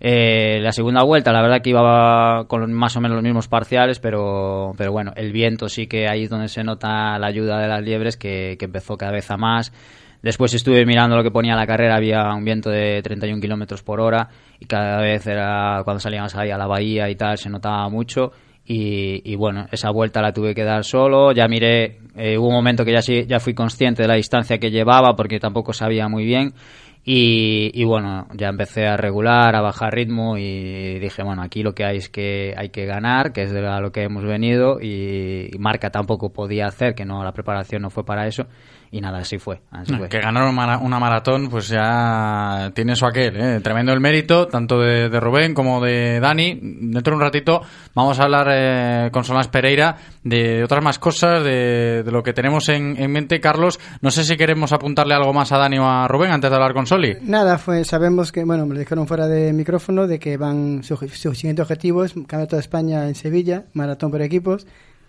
Eh, 0.00 0.58
la 0.60 0.72
segunda 0.72 1.02
vuelta, 1.02 1.32
la 1.32 1.40
verdad 1.40 1.62
que 1.62 1.70
iba 1.70 2.44
con 2.46 2.72
más 2.72 2.96
o 2.96 3.00
menos 3.00 3.16
los 3.16 3.24
mismos 3.24 3.48
parciales, 3.48 4.00
pero, 4.00 4.72
pero 4.76 4.92
bueno, 4.92 5.12
el 5.16 5.32
viento 5.32 5.68
sí 5.68 5.86
que 5.86 6.08
ahí 6.08 6.24
es 6.24 6.30
donde 6.30 6.48
se 6.48 6.64
nota 6.64 7.18
la 7.18 7.26
ayuda 7.26 7.58
de 7.58 7.68
las 7.68 7.82
liebres, 7.82 8.16
que, 8.16 8.56
que 8.58 8.66
empezó 8.66 8.96
cada 8.96 9.12
vez 9.12 9.30
a 9.30 9.36
más. 9.36 9.72
Después 10.24 10.54
estuve 10.54 10.86
mirando 10.86 11.16
lo 11.16 11.22
que 11.22 11.30
ponía 11.30 11.54
la 11.54 11.66
carrera, 11.66 11.96
había 11.96 12.32
un 12.34 12.44
viento 12.44 12.70
de 12.70 13.02
31 13.02 13.42
kilómetros 13.42 13.82
por 13.82 14.00
hora 14.00 14.30
y 14.58 14.64
cada 14.64 14.98
vez 15.02 15.26
era 15.26 15.82
cuando 15.84 16.00
salíamos 16.00 16.34
ahí 16.34 16.50
a 16.50 16.56
la 16.56 16.66
bahía 16.66 17.10
y 17.10 17.14
tal, 17.14 17.36
se 17.36 17.50
notaba 17.50 17.86
mucho. 17.90 18.32
Y, 18.66 19.20
y 19.30 19.36
bueno, 19.36 19.66
esa 19.70 19.90
vuelta 19.90 20.22
la 20.22 20.32
tuve 20.32 20.54
que 20.54 20.64
dar 20.64 20.84
solo. 20.84 21.32
Ya 21.32 21.46
miré, 21.46 21.98
eh, 22.16 22.38
hubo 22.38 22.48
un 22.48 22.54
momento 22.54 22.84
que 22.86 22.92
ya, 22.92 23.02
sí, 23.02 23.26
ya 23.26 23.38
fui 23.38 23.52
consciente 23.52 24.00
de 24.00 24.08
la 24.08 24.14
distancia 24.14 24.56
que 24.56 24.70
llevaba 24.70 25.14
porque 25.14 25.38
tampoco 25.38 25.74
sabía 25.74 26.08
muy 26.08 26.24
bien. 26.24 26.54
Y, 27.06 27.70
y 27.78 27.84
bueno, 27.84 28.26
ya 28.34 28.48
empecé 28.48 28.86
a 28.86 28.96
regular, 28.96 29.54
a 29.54 29.60
bajar 29.60 29.92
ritmo 29.92 30.38
y 30.38 30.98
dije, 31.00 31.22
bueno, 31.22 31.42
aquí 31.42 31.62
lo 31.62 31.74
que 31.74 31.84
hay 31.84 31.98
es 31.98 32.08
que 32.08 32.54
hay 32.56 32.70
que 32.70 32.86
ganar, 32.86 33.32
que 33.32 33.42
es 33.42 33.52
de 33.52 33.60
lo 33.60 33.92
que 33.92 34.04
hemos 34.04 34.24
venido 34.24 34.80
y, 34.80 35.50
y 35.54 35.58
marca 35.58 35.90
tampoco 35.90 36.32
podía 36.32 36.66
hacer, 36.66 36.94
que 36.94 37.04
no 37.04 37.22
la 37.22 37.32
preparación 37.32 37.82
no 37.82 37.90
fue 37.90 38.04
para 38.04 38.26
eso 38.26 38.46
y 38.96 39.00
nada, 39.00 39.18
así 39.18 39.38
fue. 39.38 39.60
Así 39.70 39.94
fue. 39.94 40.08
Que 40.08 40.20
ganar 40.20 40.42
una 40.44 40.52
mara- 40.52 40.78
una 40.78 40.98
maratón, 40.98 41.48
pues 41.48 41.68
ya 41.68 42.70
tiene 42.74 42.92
eso 42.92 43.06
aquel, 43.06 43.36
¿eh? 43.36 43.60
Tremendo 43.60 43.92
el 43.92 44.00
mérito, 44.00 44.46
tanto 44.46 44.78
de, 44.78 45.08
de 45.08 45.20
Rubén 45.20 45.54
como 45.54 45.82
de 45.84 46.20
Dani. 46.20 46.58
Dentro 46.62 47.12
de 47.12 47.16
un 47.16 47.20
ratito 47.22 47.60
vamos 47.94 48.20
a 48.20 48.24
hablar 48.24 48.46
eh, 48.50 49.10
con 49.12 49.24
Solás 49.24 49.48
Pereira 49.48 49.96
de 50.22 50.62
otras 50.64 50.82
más 50.84 50.98
cosas, 50.98 51.42
de, 51.44 52.02
de 52.04 52.10
lo 52.10 52.22
que 52.22 52.32
tenemos 52.32 52.68
en, 52.68 52.96
en 52.96 53.10
mente. 53.10 53.40
Carlos, 53.40 53.80
no 54.00 54.10
sé 54.10 54.24
si 54.24 54.36
queremos 54.36 54.72
apuntarle 54.72 55.14
algo 55.14 55.32
más 55.32 55.50
a 55.52 55.58
Dani 55.58 55.78
o 55.78 55.86
a 55.86 56.06
Rubén 56.08 56.30
antes 56.30 56.50
de 56.50 56.56
hablar 56.56 56.74
con 56.74 56.86
Soli. 56.86 57.16
Nada, 57.22 57.58
fue, 57.58 57.84
sabemos 57.84 58.32
que, 58.32 58.44
bueno, 58.44 58.66
me 58.66 58.74
lo 58.74 58.80
dijeron 58.80 59.06
fuera 59.06 59.26
de 59.26 59.52
micrófono, 59.52 60.06
de 60.06 60.18
que 60.18 60.36
van, 60.36 60.82
su, 60.82 60.96
su 60.96 61.34
siguiente 61.34 61.62
objetivo 61.62 62.04
es 62.04 62.14
Campeonato 62.14 62.56
de 62.56 62.60
España 62.60 63.08
en 63.08 63.14
Sevilla, 63.14 63.64
maratón 63.74 64.10
por 64.10 64.22
equipos. 64.22 64.66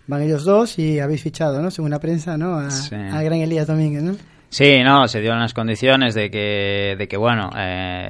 Van 0.08 0.22
ellos 0.22 0.44
dos 0.44 0.78
y 0.78 1.00
habéis 1.00 1.22
fichado, 1.24 1.62
¿no? 1.62 1.72
Según 1.72 1.89
la 1.91 2.00
prensa, 2.00 2.38
¿no? 2.38 2.56
A, 2.56 2.70
Sí. 2.70 2.94
a 2.96 3.22
Gran 3.24 3.39
Elías 3.39 3.68
Domínguez, 3.68 4.04
¿no? 4.04 4.15
Sí, 4.58 4.84
no, 4.86 5.06
se 5.10 5.20
dieron 5.20 5.41
las 5.41 5.54
condiciones 5.54 6.15
de 6.15 6.32
que, 6.32 6.96
de 6.98 7.08
que 7.10 7.18
bueno, 7.18 7.50
eh, 7.58 8.08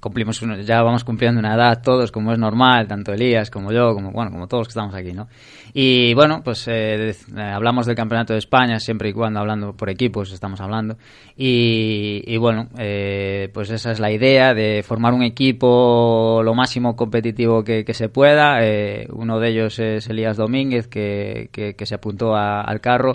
cumplimos, 0.00 0.42
un- 0.42 0.60
ya 0.62 0.82
vamos 0.82 1.04
cumpliendo 1.04 1.38
una 1.38 1.54
edad 1.54 1.80
todos, 1.80 2.10
como 2.10 2.32
es 2.32 2.40
normal, 2.40 2.88
tanto 2.88 3.12
Elías 3.12 3.52
como 3.52 3.70
yo, 3.70 3.94
como 3.94 4.10
bueno, 4.10 4.32
como 4.32 4.48
todos 4.48 4.66
que 4.66 4.70
estamos 4.72 4.96
aquí, 4.96 5.12
¿no? 5.12 5.28
Y 5.72 6.12
bueno, 6.14 6.42
pues 6.42 6.66
eh, 6.66 7.10
eh, 7.10 7.40
hablamos 7.40 7.86
del 7.86 7.94
Campeonato 7.94 8.32
de 8.32 8.40
España, 8.40 8.80
siempre 8.80 9.10
y 9.10 9.12
cuando 9.12 9.38
hablando 9.38 9.72
por 9.76 9.90
equipos 9.90 10.32
estamos 10.32 10.60
hablando. 10.60 10.96
Y, 11.36 12.24
y 12.26 12.36
bueno, 12.36 12.66
eh, 12.76 13.48
pues 13.54 13.70
esa 13.70 13.92
es 13.92 14.00
la 14.00 14.10
idea 14.10 14.54
de 14.54 14.82
formar 14.84 15.14
un 15.14 15.22
equipo 15.22 16.40
lo 16.42 16.52
máximo 16.54 16.96
competitivo 16.96 17.62
que, 17.62 17.84
que 17.84 17.94
se 17.94 18.08
pueda. 18.08 18.58
Eh, 18.62 19.06
uno 19.12 19.38
de 19.38 19.50
ellos 19.50 19.78
es 19.78 20.08
Elías 20.08 20.36
Domínguez, 20.36 20.88
que, 20.88 21.48
que- 21.52 21.74
que 21.76 21.86
se 21.86 21.94
apuntó 21.94 22.34
al 22.34 22.80
carro 22.80 23.12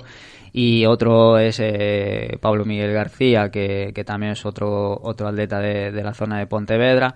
y 0.58 0.86
otro 0.86 1.38
es 1.38 1.60
eh, 1.60 2.38
Pablo 2.40 2.64
Miguel 2.64 2.94
García, 2.94 3.52
que, 3.52 3.92
también 4.06 4.32
es 4.32 4.46
otro, 4.46 4.98
otro 5.02 5.28
atleta 5.28 5.60
de 5.60 6.02
la 6.02 6.14
zona 6.14 6.40
de 6.40 6.48
Pontevedra. 6.48 7.14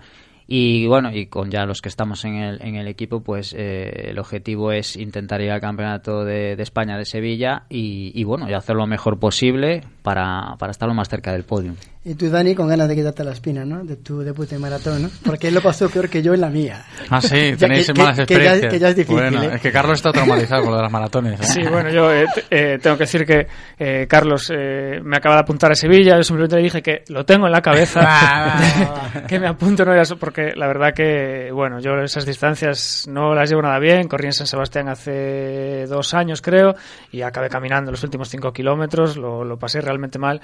Y 0.52 0.88
bueno, 0.88 1.12
y 1.14 1.26
con 1.26 1.48
ya 1.48 1.64
los 1.64 1.80
que 1.80 1.88
estamos 1.88 2.24
en 2.24 2.34
el, 2.34 2.60
en 2.60 2.74
el 2.74 2.88
equipo, 2.88 3.20
pues 3.22 3.54
eh, 3.56 4.08
el 4.10 4.18
objetivo 4.18 4.72
es 4.72 4.96
intentar 4.96 5.40
ir 5.40 5.52
al 5.52 5.60
campeonato 5.60 6.24
de, 6.24 6.56
de 6.56 6.62
España 6.64 6.98
de 6.98 7.04
Sevilla 7.04 7.62
y, 7.68 8.10
y, 8.20 8.24
bueno, 8.24 8.50
y 8.50 8.54
hacer 8.54 8.74
lo 8.74 8.84
mejor 8.88 9.20
posible 9.20 9.84
para, 10.02 10.56
para 10.58 10.72
estar 10.72 10.88
lo 10.88 10.94
más 10.94 11.08
cerca 11.08 11.30
del 11.32 11.44
podio. 11.44 11.74
Y 12.02 12.14
tú, 12.14 12.30
Dani, 12.30 12.54
con 12.54 12.66
ganas 12.66 12.88
de 12.88 12.96
quitarte 12.96 13.22
la 13.22 13.32
espina, 13.32 13.64
¿no? 13.64 13.84
De 13.84 13.94
tu 13.96 14.20
debut 14.22 14.50
en 14.52 14.60
maratón, 14.62 15.02
¿no? 15.02 15.10
Porque 15.22 15.48
él 15.48 15.54
lo 15.54 15.60
pasó 15.60 15.88
peor 15.90 16.08
que 16.08 16.22
yo 16.22 16.32
en 16.32 16.40
la 16.40 16.48
mía. 16.48 16.82
Ah, 17.10 17.20
sí, 17.20 17.52
tenéis 17.58 17.86
que- 17.88 17.92
malas 18.00 18.16
que- 18.18 18.26
que 18.26 18.34
ya- 18.42 18.54
experiencias. 18.56 18.72
que 18.72 18.78
ya 18.80 18.88
es 18.88 18.96
difícil, 18.96 19.16
Bueno, 19.20 19.42
¿eh? 19.44 19.50
es 19.56 19.60
que 19.60 19.70
Carlos 19.70 19.98
está 19.98 20.10
traumatizado 20.10 20.62
con 20.62 20.70
lo 20.72 20.76
de 20.78 20.82
las 20.82 20.90
maratones. 20.92 21.38
¿eh? 21.40 21.44
Sí, 21.44 21.60
bueno, 21.70 21.90
yo 21.90 22.10
eh, 22.12 22.24
eh, 22.50 22.78
tengo 22.82 22.96
que 22.96 23.04
decir 23.04 23.24
que 23.26 23.46
eh, 23.78 24.06
Carlos 24.08 24.50
eh, 24.52 24.98
me 25.04 25.18
acaba 25.18 25.34
de 25.36 25.40
apuntar 25.42 25.70
a 25.70 25.74
Sevilla. 25.74 26.16
Yo 26.16 26.22
simplemente 26.24 26.56
le 26.56 26.62
dije 26.62 26.82
que 26.82 27.04
lo 27.08 27.24
tengo 27.26 27.46
en 27.46 27.52
la 27.52 27.60
cabeza. 27.60 28.00
que 29.28 29.38
me 29.38 29.46
apunto, 29.46 29.84
no 29.84 29.92
era 29.92 30.00
eso, 30.02 30.16
porque 30.40 30.58
la 30.58 30.66
verdad 30.66 30.94
que, 30.94 31.50
bueno, 31.52 31.80
yo 31.80 31.98
esas 32.00 32.24
distancias 32.24 33.06
no 33.08 33.34
las 33.34 33.48
llevo 33.50 33.62
nada 33.62 33.78
bien. 33.78 34.08
Corrí 34.08 34.26
en 34.26 34.32
San 34.32 34.46
Sebastián 34.46 34.88
hace 34.88 35.86
dos 35.86 36.14
años, 36.14 36.40
creo, 36.42 36.74
y 37.10 37.22
acabé 37.22 37.48
caminando 37.48 37.90
los 37.90 38.02
últimos 38.02 38.28
cinco 38.28 38.52
kilómetros. 38.52 39.16
Lo, 39.16 39.44
lo 39.44 39.58
pasé 39.58 39.80
realmente 39.80 40.18
mal. 40.18 40.40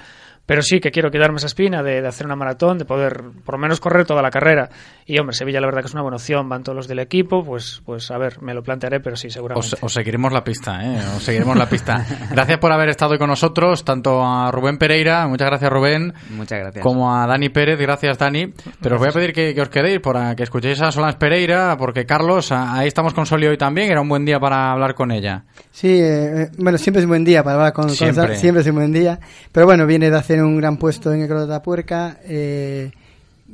Pero 0.47 0.63
sí 0.63 0.79
que 0.79 0.89
quiero 0.89 1.11
quitarme 1.11 1.37
esa 1.37 1.45
espina 1.45 1.83
de, 1.83 2.01
de 2.01 2.07
hacer 2.07 2.25
una 2.25 2.35
maratón, 2.35 2.79
de 2.79 2.85
poder 2.85 3.21
por 3.45 3.53
lo 3.55 3.59
menos 3.59 3.79
correr 3.79 4.07
toda 4.07 4.23
la 4.23 4.31
carrera. 4.31 4.69
Y 5.05 5.19
hombre, 5.19 5.35
Sevilla 5.35 5.59
la 5.61 5.67
verdad 5.67 5.81
que 5.81 5.87
es 5.87 5.93
una 5.93 6.01
buena 6.01 6.15
opción, 6.15 6.49
van 6.49 6.63
todos 6.63 6.75
los 6.75 6.87
del 6.87 6.97
equipo, 6.99 7.43
pues, 7.43 7.81
pues 7.85 8.09
a 8.09 8.17
ver, 8.17 8.41
me 8.41 8.53
lo 8.55 8.63
plantearé, 8.63 8.99
pero 9.01 9.15
sí, 9.15 9.29
seguramente. 9.29 9.75
Os, 9.75 9.83
os 9.83 9.93
seguiremos 9.93 10.33
la 10.33 10.43
pista, 10.43 10.79
¿eh? 10.83 10.97
Os 11.15 11.21
seguiremos 11.23 11.55
la 11.55 11.67
pista. 11.69 12.03
Gracias 12.31 12.57
por 12.59 12.71
haber 12.71 12.89
estado 12.89 13.11
hoy 13.11 13.17
con 13.19 13.29
nosotros, 13.29 13.83
tanto 13.85 14.23
a 14.23 14.49
Rubén 14.51 14.77
Pereira, 14.77 15.27
muchas 15.27 15.47
gracias 15.49 15.69
Rubén, 15.71 16.13
Muchas 16.31 16.59
gracias. 16.59 16.81
como 16.83 17.13
a 17.15 17.27
Dani 17.27 17.49
Pérez, 17.49 17.77
gracias 17.79 18.17
Dani. 18.17 18.53
Pero 18.81 18.95
os 18.95 18.99
voy 19.01 19.09
a 19.09 19.13
pedir 19.13 19.33
que, 19.33 19.53
que 19.53 19.61
os 19.61 19.69
quedéis 19.69 19.99
para 19.99 20.33
que 20.35 20.43
escuchéis 20.43 20.81
a 20.81 20.91
Solans 20.91 21.15
Pereira, 21.17 21.75
porque 21.77 22.05
Carlos, 22.05 22.51
ahí 22.53 22.87
estamos 22.87 23.13
con 23.13 23.25
Soli 23.25 23.47
hoy 23.47 23.57
también, 23.57 23.91
era 23.91 23.99
un 24.01 24.07
buen 24.07 24.23
día 24.23 24.39
para 24.39 24.71
hablar 24.71 24.95
con 24.95 25.11
ella. 25.11 25.43
Sí, 25.71 25.99
eh, 26.01 26.47
bueno, 26.57 26.77
siempre 26.77 26.99
es 27.01 27.05
un 27.05 27.09
buen 27.09 27.25
día 27.25 27.43
para 27.43 27.55
hablar 27.57 27.73
con, 27.73 27.85
con 27.87 27.95
Siempre. 27.95 28.27
Sa- 28.27 28.35
siempre 28.35 28.61
es 28.61 28.67
un 28.69 28.75
buen 28.75 28.93
día. 28.93 29.19
Pero 29.51 29.65
bueno, 29.65 29.85
viene 29.85 30.09
de 30.09 30.17
hacer 30.17 30.36
un 30.43 30.57
gran 30.57 30.77
puesto 30.77 31.13
en 31.13 31.21
el 31.21 31.27
Cross 31.27 31.47
de 31.47 31.53
Atapuerca, 31.55 32.17
eh, 32.23 32.91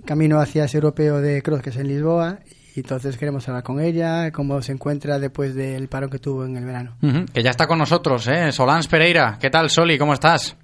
camino 0.05 0.39
hacia 0.39 0.65
ese 0.65 0.77
europeo 0.77 1.21
de 1.21 1.41
Cross 1.41 1.61
que 1.61 1.69
es 1.69 1.77
en 1.77 1.87
Lisboa. 1.87 2.39
Y 2.75 2.79
entonces 2.79 3.17
queremos 3.17 3.47
hablar 3.47 3.63
con 3.63 3.79
ella, 3.79 4.31
cómo 4.31 4.61
se 4.61 4.71
encuentra 4.71 5.19
después 5.19 5.53
del 5.53 5.87
paro 5.89 6.09
que 6.09 6.17
tuvo 6.17 6.43
en 6.43 6.57
el 6.57 6.65
verano. 6.65 6.95
Que 7.31 7.43
ya 7.43 7.51
está 7.51 7.67
con 7.67 7.77
nosotros, 7.77 8.27
¿eh? 8.27 8.51
Solans 8.51 8.87
Pereira. 8.87 9.37
¿Qué 9.39 9.51
tal, 9.51 9.69
Soli? 9.69 9.99
¿Cómo 9.99 10.13
estás? 10.13 10.57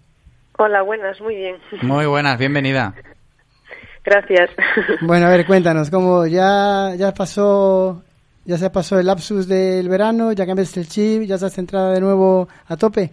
Hola, 0.57 0.81
buenas, 0.81 1.21
muy 1.21 1.35
bien. 1.35 1.55
Muy 1.83 2.07
buenas, 2.07 2.37
bienvenida. 2.39 2.95
Gracias. 4.03 4.49
Bueno, 5.01 5.27
a 5.27 5.29
ver, 5.29 5.45
cuéntanos, 5.45 5.91
¿cómo 5.91 6.25
ya, 6.25 6.95
ya 6.97 7.13
pasó, 7.13 8.01
ya 8.43 8.57
se 8.57 8.69
pasó 8.71 8.99
el 8.99 9.05
lapsus 9.05 9.47
del 9.47 9.87
verano, 9.87 10.31
ya 10.31 10.47
cambiaste 10.47 10.79
el 10.79 10.87
chip, 10.87 11.23
ya 11.23 11.35
estás 11.35 11.53
centrada 11.53 11.93
de 11.93 12.01
nuevo 12.01 12.49
a 12.67 12.75
tope? 12.75 13.11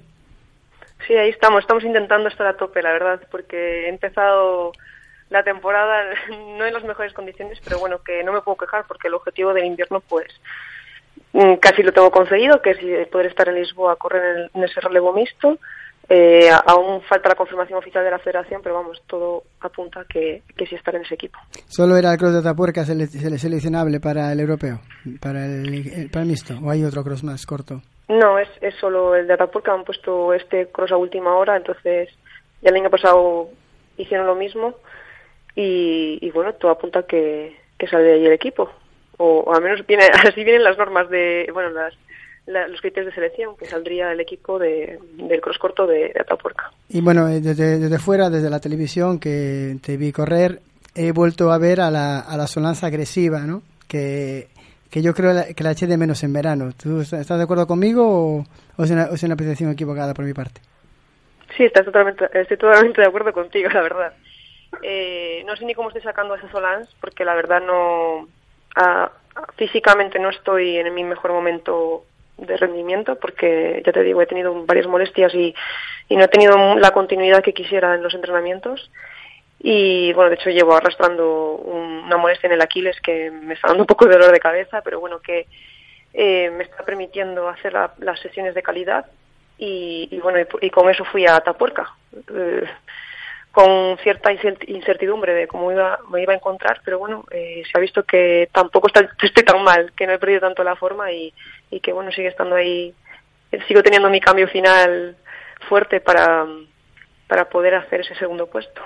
Sí, 1.07 1.15
ahí 1.15 1.31
estamos, 1.31 1.61
estamos 1.61 1.85
intentando 1.85 2.29
estar 2.29 2.47
a 2.47 2.57
tope, 2.57 2.83
la 2.83 2.93
verdad, 2.93 3.21
porque 3.31 3.87
he 3.87 3.89
empezado 3.89 4.73
la 5.31 5.43
temporada 5.43 6.05
no 6.31 6.65
en 6.67 6.73
las 6.75 6.85
mejores 6.85 7.13
condiciones, 7.13 7.59
pero 7.65 7.79
bueno, 7.79 7.99
que 8.05 8.23
no 8.25 8.33
me 8.33 8.41
puedo 8.41 8.57
quejar 8.57 8.85
porque 8.89 9.09
el 9.09 9.15
objetivo 9.15 9.53
del 9.55 9.65
invierno 9.67 10.01
pues 10.01 10.27
mm, 11.33 11.55
casi 11.57 11.83
lo 11.83 11.93
tengo 11.93 12.11
conseguido, 12.11 12.61
que 12.63 12.71
es 12.71 12.79
eh, 12.83 13.09
poder 13.11 13.27
estar 13.27 13.49
en 13.49 13.57
Lisboa 13.57 13.97
correr 13.97 14.25
en, 14.25 14.37
el- 14.43 14.51
en 14.55 14.65
ese 14.65 14.81
relevo 14.81 15.13
mixto. 15.13 15.59
Eh, 16.09 16.49
aún 16.67 17.03
falta 17.03 17.31
la 17.31 17.35
confirmación 17.35 17.81
oficial 17.81 18.05
de 18.05 18.13
la 18.13 18.21
federación, 18.21 18.61
pero 18.63 18.77
vamos, 18.77 19.03
todo 19.09 19.43
apunta 19.61 20.05
que, 20.09 20.43
que 20.57 20.65
sí 20.65 20.77
estar 20.77 20.95
en 20.95 21.03
ese 21.03 21.15
equipo. 21.15 21.37
¿Solo 21.67 21.97
era 21.97 22.13
el 22.13 22.19
cross 22.19 22.33
de 22.33 22.39
Atapuerca 22.39 22.85
sele- 22.85 23.09
sele- 23.09 23.39
seleccionable 23.39 23.99
para 23.99 24.31
el 24.31 24.39
europeo, 24.39 24.79
para 25.21 25.45
el- 25.47 26.09
para 26.13 26.23
el 26.23 26.29
mixto, 26.29 26.55
o 26.63 26.71
hay 26.71 26.85
otro 26.85 27.03
cross 27.03 27.25
más 27.25 27.45
corto? 27.45 27.83
No, 28.09 28.39
es, 28.39 28.49
es 28.61 28.75
solo 28.77 29.15
el 29.17 29.27
de 29.27 29.35
Atapuerca, 29.35 29.73
han 29.73 29.85
puesto 29.85 30.33
este 30.33 30.69
cross 30.69 30.93
a 30.93 30.97
última 30.97 31.35
hora, 31.37 31.57
entonces 31.57 32.09
ya 32.63 32.71
el 32.71 32.77
año 32.77 32.91
pasado 32.91 33.49
hicieron 33.97 34.27
lo 34.27 34.35
mismo 34.37 34.75
y, 35.55 36.19
y 36.21 36.31
bueno, 36.31 36.53
todo 36.55 36.71
apunta 36.71 37.03
que, 37.05 37.57
que 37.79 37.87
sale 37.89 38.13
ahí 38.13 38.27
el 38.27 38.33
equipo. 38.33 38.71
O, 39.19 39.41
o 39.41 39.55
al 39.55 39.63
menos 39.63 39.87
viene, 39.87 40.05
así 40.29 40.45
vienen 40.45 40.63
las 40.65 40.77
normas 40.79 41.09
de, 41.11 41.49
bueno, 41.53 41.71
las, 41.71 41.95
la- 42.47 42.69
los 42.69 42.81
criterios 42.81 43.07
de 43.13 43.15
selección, 43.15 43.57
que 43.57 43.67
saldría 43.67 44.13
el 44.13 44.21
equipo 44.21 44.59
de, 44.59 44.99
del 45.15 45.41
cross 45.41 45.59
corto 45.59 45.87
de, 45.87 46.11
de 46.15 46.21
Atapuerca. 46.21 46.71
Y 46.89 47.01
bueno, 47.01 47.29
eh, 47.29 47.41
desde, 47.41 47.79
desde 47.79 47.99
fuera, 47.99 48.31
desde 48.31 48.51
la 48.51 48.61
televisión 48.61 49.19
que 49.19 49.77
te 49.83 49.97
vi 49.97 50.13
correr, 50.13 50.61
he 50.95 51.13
vuelto 51.13 51.51
a 51.51 51.59
ver 51.59 51.81
a 51.81 51.91
la, 51.91 52.21
a 52.21 52.37
la 52.37 52.47
Solanza 52.47 52.87
agresiva, 52.87 53.41
¿no? 53.41 53.63
Que, 53.89 54.49
que 54.97 55.03
yo 55.03 55.13
creo 55.13 55.35
que 55.55 55.63
la 55.63 55.73
eché 55.73 55.87
de 55.87 55.99
menos 55.99 56.25
en 56.25 56.33
verano. 56.33 56.71
¿Tú 56.73 57.03
est- 57.03 57.13
estás 57.13 57.37
de 57.37 57.45
acuerdo 57.45 57.67
conmigo 57.67 58.39
o, 58.79 58.83
es, 58.83 58.91
una, 58.91 59.11
o 59.11 59.33
apreciación 59.35 59.71
equivocada 59.71 60.15
por 60.15 60.25
mi 60.25 60.33
parte? 60.33 60.63
Sí, 61.55 61.65
estás 61.65 61.85
totalmente, 61.85 62.25
estoy 62.33 62.57
totalmente 62.57 63.03
de 63.03 63.07
acuerdo 63.07 63.31
contigo, 63.35 63.69
la 63.69 63.83
verdad. 63.83 64.15
Eh, 64.83 65.45
no 65.47 65.55
sé 65.55 65.67
ni 65.67 65.75
cómo 65.75 65.89
estoy 65.91 66.01
sacando 66.01 66.33
a 66.33 66.39
ese 66.39 66.49
Solans, 66.49 66.89
porque 66.99 67.27
la 67.27 67.35
verdad 67.35 67.61
no. 67.61 68.27
físicamente 69.59 70.19
no 70.19 70.31
estoy 70.31 70.79
en 70.79 70.95
mi 70.95 71.05
mejor 71.05 71.31
momento 71.33 72.05
de 72.39 72.57
rendimiento, 72.57 73.17
porque 73.17 73.83
ya 73.85 73.93
te 73.93 74.03
digo, 74.03 74.23
he 74.23 74.27
tenido 74.27 74.65
varias 74.65 74.87
molestias 74.87 75.35
y 75.35 75.55
no 76.17 76.25
he 76.25 76.29
tenido 76.29 76.75
la 76.77 76.93
continuidad 76.93 77.43
que 77.43 77.53
quisiera 77.53 77.97
en 77.97 78.03
los 78.03 78.15
entrenamientos. 78.15 78.91
Y 79.59 80.13
bueno, 80.13 80.31
de 80.31 80.37
hecho 80.37 80.51
llevo 80.51 80.75
arrastrando 80.77 81.53
un- 81.57 82.05
una 82.05 82.17
molestia 82.19 82.47
en 82.47 82.53
el 82.55 82.63
Aquiles 82.63 83.01
que 83.01 83.31
me 83.31 83.55
está 83.55 83.69
dando 83.69 83.83
un 83.83 83.87
poco 83.87 84.07
de 84.07 84.13
dolor 84.13 84.31
de 84.33 84.41
cabeza, 84.41 84.83
pero 84.83 85.01
bueno, 85.01 85.21
que 85.21 85.47
eh, 86.19 86.51
me 86.51 86.65
está 86.65 86.83
permitiendo 86.85 87.49
hacer 87.49 87.73
la- 87.75 87.93
las 87.99 88.19
sesiones 88.21 88.55
de 88.55 88.63
calidad 88.63 89.07
y, 89.59 90.09
y 90.11 90.19
bueno, 90.21 90.39
y, 90.61 90.71
con 90.71 90.89
eso 90.89 91.05
fui 91.05 91.27
a 91.27 91.37
Atapuerca, 91.37 91.95
eh, 92.35 92.65
con 93.53 93.97
cierta 93.99 94.33
incert- 94.33 94.67
incertidumbre 94.69 95.35
de 95.35 95.47
cómo 95.47 95.73
iba, 95.73 95.99
me 96.11 96.23
iba 96.23 96.33
a 96.33 96.37
encontrar, 96.37 96.81
pero 96.85 96.99
bueno, 96.99 97.25
eh, 97.31 97.63
se 97.71 97.77
ha 97.77 97.81
visto 97.81 98.03
que 98.05 98.49
tampoco 98.53 98.87
está, 98.87 99.01
estoy 99.23 99.45
tan 99.45 99.63
mal, 99.63 99.93
que 99.97 100.07
no 100.07 100.13
he 100.15 100.19
perdido 100.19 100.41
tanto 100.41 100.63
la 100.65 100.77
forma 100.77 101.11
y, 101.13 101.33
y 101.71 101.81
que 101.81 101.93
bueno, 101.93 102.11
sigue 102.13 102.29
estando 102.29 102.55
ahí, 102.57 102.95
eh, 103.53 103.59
sigo 103.69 103.83
teniendo 103.83 104.09
mi 104.11 104.21
cambio 104.21 104.49
final 104.49 105.17
fuerte 105.69 106.01
para, 106.01 106.47
para 107.27 107.49
poder 107.49 107.75
hacer 107.75 108.01
ese 108.01 108.15
segundo 108.15 108.47
puesto. 108.47 108.81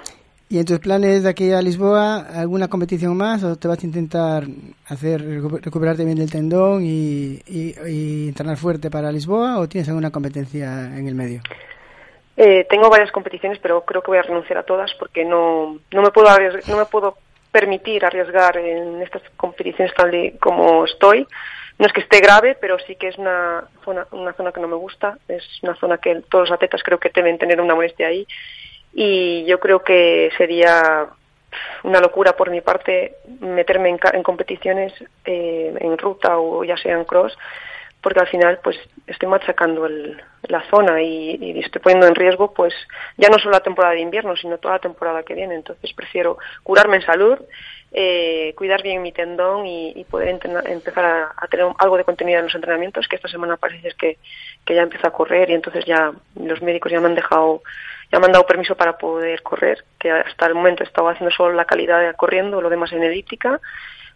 ¿Y 0.52 0.58
en 0.58 0.64
tus 0.64 0.80
planes 0.80 1.22
de 1.22 1.30
aquí 1.30 1.52
a 1.52 1.62
Lisboa, 1.62 2.26
alguna 2.34 2.66
competición 2.66 3.16
más 3.16 3.44
o 3.44 3.54
te 3.54 3.68
vas 3.68 3.80
a 3.84 3.86
intentar 3.86 4.42
hacer 4.88 5.22
recu- 5.22 5.60
recuperarte 5.62 6.04
bien 6.04 6.18
del 6.18 6.28
tendón 6.28 6.82
y, 6.84 7.40
entrenar 8.26 8.56
fuerte 8.56 8.90
para 8.90 9.12
Lisboa 9.12 9.60
o 9.60 9.68
tienes 9.68 9.88
alguna 9.88 10.10
competencia 10.10 10.86
en 10.98 11.06
el 11.06 11.14
medio? 11.14 11.40
Eh, 12.36 12.66
tengo 12.68 12.90
varias 12.90 13.12
competiciones, 13.12 13.60
pero 13.62 13.84
creo 13.84 14.02
que 14.02 14.10
voy 14.10 14.18
a 14.18 14.22
renunciar 14.22 14.58
a 14.58 14.64
todas 14.64 14.92
porque 14.98 15.24
no, 15.24 15.78
no 15.92 16.02
me 16.02 16.10
puedo 16.10 16.28
no 16.66 16.76
me 16.78 16.86
puedo 16.86 17.16
permitir 17.52 18.04
arriesgar 18.04 18.56
en 18.56 19.00
estas 19.02 19.22
competiciones 19.36 19.94
tal 19.94 20.12
y 20.12 20.32
como 20.32 20.84
estoy. 20.84 21.28
No 21.78 21.86
es 21.86 21.92
que 21.92 22.00
esté 22.00 22.18
grave, 22.18 22.58
pero 22.60 22.76
sí 22.88 22.96
que 22.96 23.06
es 23.06 23.18
una 23.18 23.68
zona, 23.84 24.04
una 24.10 24.32
zona 24.32 24.50
que 24.50 24.60
no 24.60 24.66
me 24.66 24.74
gusta. 24.76 25.16
Es 25.28 25.44
una 25.62 25.76
zona 25.76 25.98
que 25.98 26.22
todos 26.28 26.48
los 26.48 26.56
atletas 26.56 26.82
creo 26.82 26.98
que 26.98 27.10
deben 27.14 27.38
tener 27.38 27.60
una 27.60 27.76
molestia 27.76 28.08
ahí. 28.08 28.26
Y 28.92 29.44
yo 29.46 29.60
creo 29.60 29.82
que 29.82 30.30
sería 30.36 31.06
una 31.82 32.00
locura 32.00 32.36
por 32.36 32.50
mi 32.50 32.60
parte 32.60 33.14
meterme 33.40 33.88
en, 33.90 33.98
en 34.12 34.22
competiciones 34.22 34.92
eh, 35.24 35.72
en 35.80 35.98
ruta 35.98 36.38
o 36.38 36.62
ya 36.64 36.76
sea 36.76 36.96
en 36.96 37.04
cross 37.04 37.36
porque 38.02 38.20
al 38.20 38.28
final 38.28 38.60
pues 38.62 38.78
estoy 39.06 39.28
machacando 39.28 39.84
el- 39.86 40.22
la 40.48 40.62
zona 40.70 41.02
y 41.02 41.60
estoy 41.60 41.82
poniendo 41.82 42.06
en 42.06 42.14
riesgo 42.14 42.54
pues 42.54 42.72
ya 43.18 43.28
no 43.28 43.38
solo 43.38 43.52
la 43.52 43.60
temporada 43.60 43.94
de 43.94 44.00
invierno 44.00 44.36
sino 44.36 44.58
toda 44.58 44.74
la 44.74 44.80
temporada 44.80 45.22
que 45.22 45.34
viene. 45.34 45.54
Entonces 45.54 45.92
prefiero 45.92 46.38
curarme 46.62 46.96
en 46.96 47.02
salud 47.02 47.38
eh, 47.92 48.54
cuidar 48.56 48.82
bien 48.82 49.02
mi 49.02 49.10
tendón 49.12 49.66
y, 49.66 49.92
y 49.96 50.04
poder 50.04 50.28
entrenar- 50.28 50.68
empezar 50.68 51.04
a, 51.04 51.34
a 51.36 51.46
tener 51.48 51.66
algo 51.78 51.96
de 51.96 52.04
continuidad 52.04 52.40
en 52.40 52.46
los 52.46 52.54
entrenamientos 52.54 53.08
que 53.08 53.16
esta 53.16 53.28
semana 53.28 53.56
parece 53.56 53.90
que, 53.98 54.18
que 54.64 54.74
ya 54.74 54.82
empiezo 54.82 55.08
a 55.08 55.12
correr 55.12 55.50
y 55.50 55.54
entonces 55.54 55.84
ya 55.84 56.12
los 56.36 56.62
médicos 56.62 56.92
ya 56.92 57.00
me 57.00 57.06
han 57.06 57.14
dejado 57.14 57.62
ya 58.12 58.18
me 58.18 58.26
han 58.26 58.32
dado 58.32 58.46
permiso 58.46 58.76
para 58.76 58.98
poder 58.98 59.42
correr 59.42 59.84
que 59.98 60.10
hasta 60.10 60.46
el 60.46 60.54
momento 60.54 60.82
he 60.82 60.86
estado 60.86 61.08
haciendo 61.08 61.34
solo 61.34 61.54
la 61.54 61.64
calidad 61.64 62.00
de 62.00 62.14
corriendo 62.14 62.60
lo 62.60 62.68
demás 62.70 62.92
en 62.92 63.02
elíptica 63.02 63.60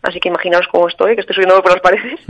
así 0.03 0.21
que 0.21 0.29
imaginaos 0.29 0.69
cómo 0.69 0.87
estoy 0.89 1.15
que 1.15 1.21
estoy 1.23 1.35
subiendo 1.35 1.63
por 1.63 1.73
las 1.73 1.81
paredes. 1.81 2.21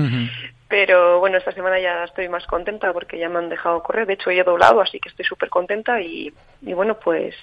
Pero 0.68 1.20
bueno, 1.20 1.37
esta 1.38 1.52
semana 1.52 1.78
ya 1.78 2.04
estoy 2.04 2.28
más 2.28 2.46
contenta 2.46 2.92
porque 2.92 3.18
ya 3.18 3.28
me 3.28 3.38
han 3.38 3.48
dejado 3.48 3.83
correr. 3.83 4.07
De 4.07 4.14
hecho, 4.14 4.30
he 4.30 4.42
doblado, 4.42 4.80
así 4.80 4.98
que 4.98 5.09
estoy 5.09 5.24
súper 5.24 5.48
contenta 5.50 6.00
y, 6.00 6.33
y 6.62 6.72
bueno, 6.72 6.98
pues 6.98 7.35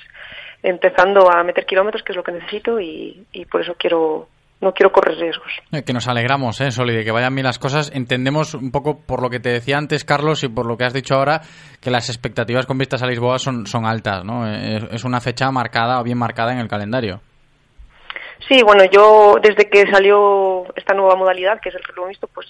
empezando 0.63 1.31
a 1.31 1.43
meter 1.43 1.65
kilómetros, 1.65 2.03
que 2.03 2.11
es 2.11 2.15
lo 2.15 2.23
que 2.23 2.31
necesito 2.31 2.79
y, 2.79 3.25
y 3.31 3.45
por 3.45 3.61
eso 3.61 3.75
quiero 3.77 4.27
no 4.61 4.73
quiero 4.73 4.91
correr 4.91 5.17
riesgos. 5.17 5.51
Eh, 5.71 5.83
Que 5.83 5.91
nos 5.91 6.07
alegramos, 6.07 6.61
¿eh, 6.61 6.71
Soli, 6.71 6.95
de 6.95 7.03
que 7.03 7.11
vayan 7.11 7.33
bien 7.33 7.47
las 7.47 7.57
cosas. 7.57 7.91
Entendemos 7.93 8.53
un 8.53 8.71
poco 8.71 8.99
por 8.99 9.21
lo 9.21 9.29
que 9.29 9.39
te 9.39 9.49
decía 9.49 9.77
antes, 9.77 10.05
Carlos, 10.05 10.43
y 10.43 10.49
por 10.49 10.67
lo 10.67 10.77
que 10.77 10.85
has 10.85 10.93
dicho 10.93 11.15
ahora, 11.15 11.41
que 11.81 11.89
las 11.89 12.09
expectativas 12.09 12.67
con 12.67 12.77
vistas 12.77 13.01
a 13.01 13.07
Lisboa 13.07 13.39
son, 13.39 13.65
son 13.65 13.85
altas, 13.85 14.23
¿no? 14.23 14.47
Eh, 14.47 14.87
Es, 14.91 15.03
una 15.03 15.19
fecha 15.19 15.49
marcada 15.51 15.99
o 15.99 16.03
bien 16.03 16.17
marcada 16.19 16.53
en 16.53 16.59
el 16.59 16.67
calendario. 16.67 17.21
Sí, 18.47 18.61
bueno, 18.63 18.83
yo 18.91 19.37
desde 19.41 19.67
que 19.69 19.89
salió 19.91 20.65
esta 20.75 20.93
nueva 20.93 21.15
modalidad, 21.15 21.59
que 21.59 21.69
es 21.69 21.75
el 21.75 21.83
relevo 21.83 22.07
mixto, 22.07 22.27
pues 22.27 22.47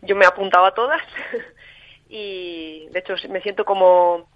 yo 0.00 0.16
me 0.16 0.24
apuntaba 0.24 0.68
a 0.68 0.74
todas 0.74 1.02
y 2.08 2.86
de 2.90 2.98
hecho 2.98 3.14
me 3.28 3.40
siento 3.42 3.64
como 3.64 4.26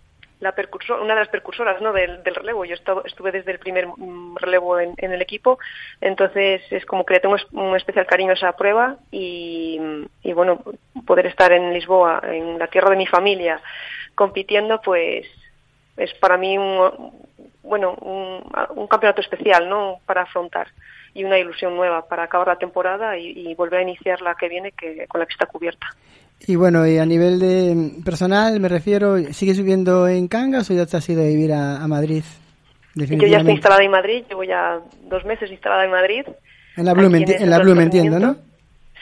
la 0.40 0.52
percursor, 0.52 1.00
una 1.00 1.14
de 1.14 1.20
las 1.20 1.28
percursoras 1.28 1.80
¿no? 1.80 1.92
del, 1.92 2.22
relevo. 2.24 2.64
Yo 2.64 2.74
estuve 2.74 3.32
desde 3.32 3.52
el 3.52 3.58
primer 3.58 3.86
mm, 3.86 4.36
relevo 4.36 4.78
en, 4.78 4.94
el 4.98 5.22
equipo, 5.22 5.58
entonces 6.00 6.62
es 6.70 6.84
como 6.84 7.04
que 7.04 7.14
le 7.14 7.20
tengo 7.20 7.36
un 7.52 7.76
especial 7.76 8.06
cariño 8.06 8.30
a 8.30 8.34
esa 8.34 8.56
prueba 8.56 8.96
y, 9.10 9.80
y, 10.22 10.32
bueno, 10.32 10.62
poder 11.06 11.26
estar 11.26 11.52
en 11.52 11.72
Lisboa, 11.72 12.20
en 12.24 12.58
la 12.58 12.66
tierra 12.66 12.90
de 12.90 12.96
mi 12.96 13.06
familia, 13.06 13.60
compitiendo, 14.14 14.80
pues 14.82 15.26
es 15.96 16.12
para 16.14 16.36
mí 16.36 16.58
un, 16.58 17.12
bueno, 17.62 17.92
un, 17.92 18.86
campeonato 18.88 19.20
especial 19.20 19.68
¿no? 19.68 20.00
para 20.06 20.22
afrontar 20.22 20.68
y 21.14 21.24
una 21.24 21.38
ilusión 21.38 21.74
nueva 21.74 22.06
para 22.06 22.24
acabar 22.24 22.48
la 22.48 22.56
temporada 22.56 23.16
y, 23.16 23.48
y 23.50 23.54
volver 23.54 23.80
a 23.80 23.82
iniciar 23.82 24.20
la 24.20 24.34
que 24.34 24.48
viene 24.48 24.72
que, 24.72 25.06
con 25.08 25.20
la 25.20 25.26
pista 25.26 25.46
cubierta. 25.46 25.88
Y 26.40 26.56
bueno, 26.56 26.86
y 26.86 26.98
a 26.98 27.06
nivel 27.06 27.38
de 27.40 28.02
personal, 28.04 28.60
me 28.60 28.68
refiero, 28.68 29.16
¿sigues 29.32 29.58
viviendo 29.58 30.06
en 30.06 30.28
Cangas 30.28 30.70
o 30.70 30.74
ya 30.74 30.86
te 30.86 30.96
has 30.96 31.08
ido 31.08 31.22
a 31.22 31.26
vivir 31.26 31.52
a, 31.52 31.82
a 31.82 31.88
Madrid? 31.88 32.22
Yo 32.94 33.26
ya 33.26 33.38
estoy 33.38 33.52
instalada 33.52 33.82
en 33.82 33.90
Madrid, 33.90 34.24
llevo 34.28 34.42
ya 34.44 34.80
dos 35.02 35.24
meses 35.24 35.50
instalada 35.50 35.84
en 35.84 35.90
Madrid. 35.90 36.24
En 36.76 36.84
la 36.84 36.94
Bloom, 36.94 37.14
en, 37.16 37.30
en 37.30 37.50
la 37.50 37.58
Bloom 37.58 37.80
entiendo, 37.80 38.18
¿no? 38.18 38.36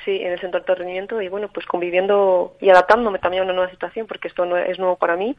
Sí, 0.04 0.20
en 0.20 0.32
el 0.32 0.40
centro 0.40 0.60
de 0.60 0.74
rendimiento 0.74 1.20
y 1.22 1.28
bueno, 1.28 1.48
pues 1.52 1.64
conviviendo 1.66 2.56
y 2.60 2.70
adaptándome 2.70 3.18
también 3.18 3.42
a 3.42 3.44
una 3.44 3.54
nueva 3.54 3.70
situación 3.70 4.06
porque 4.06 4.28
esto 4.28 4.44
no 4.44 4.56
es 4.56 4.78
nuevo 4.78 4.96
para 4.96 5.16
mí. 5.16 5.36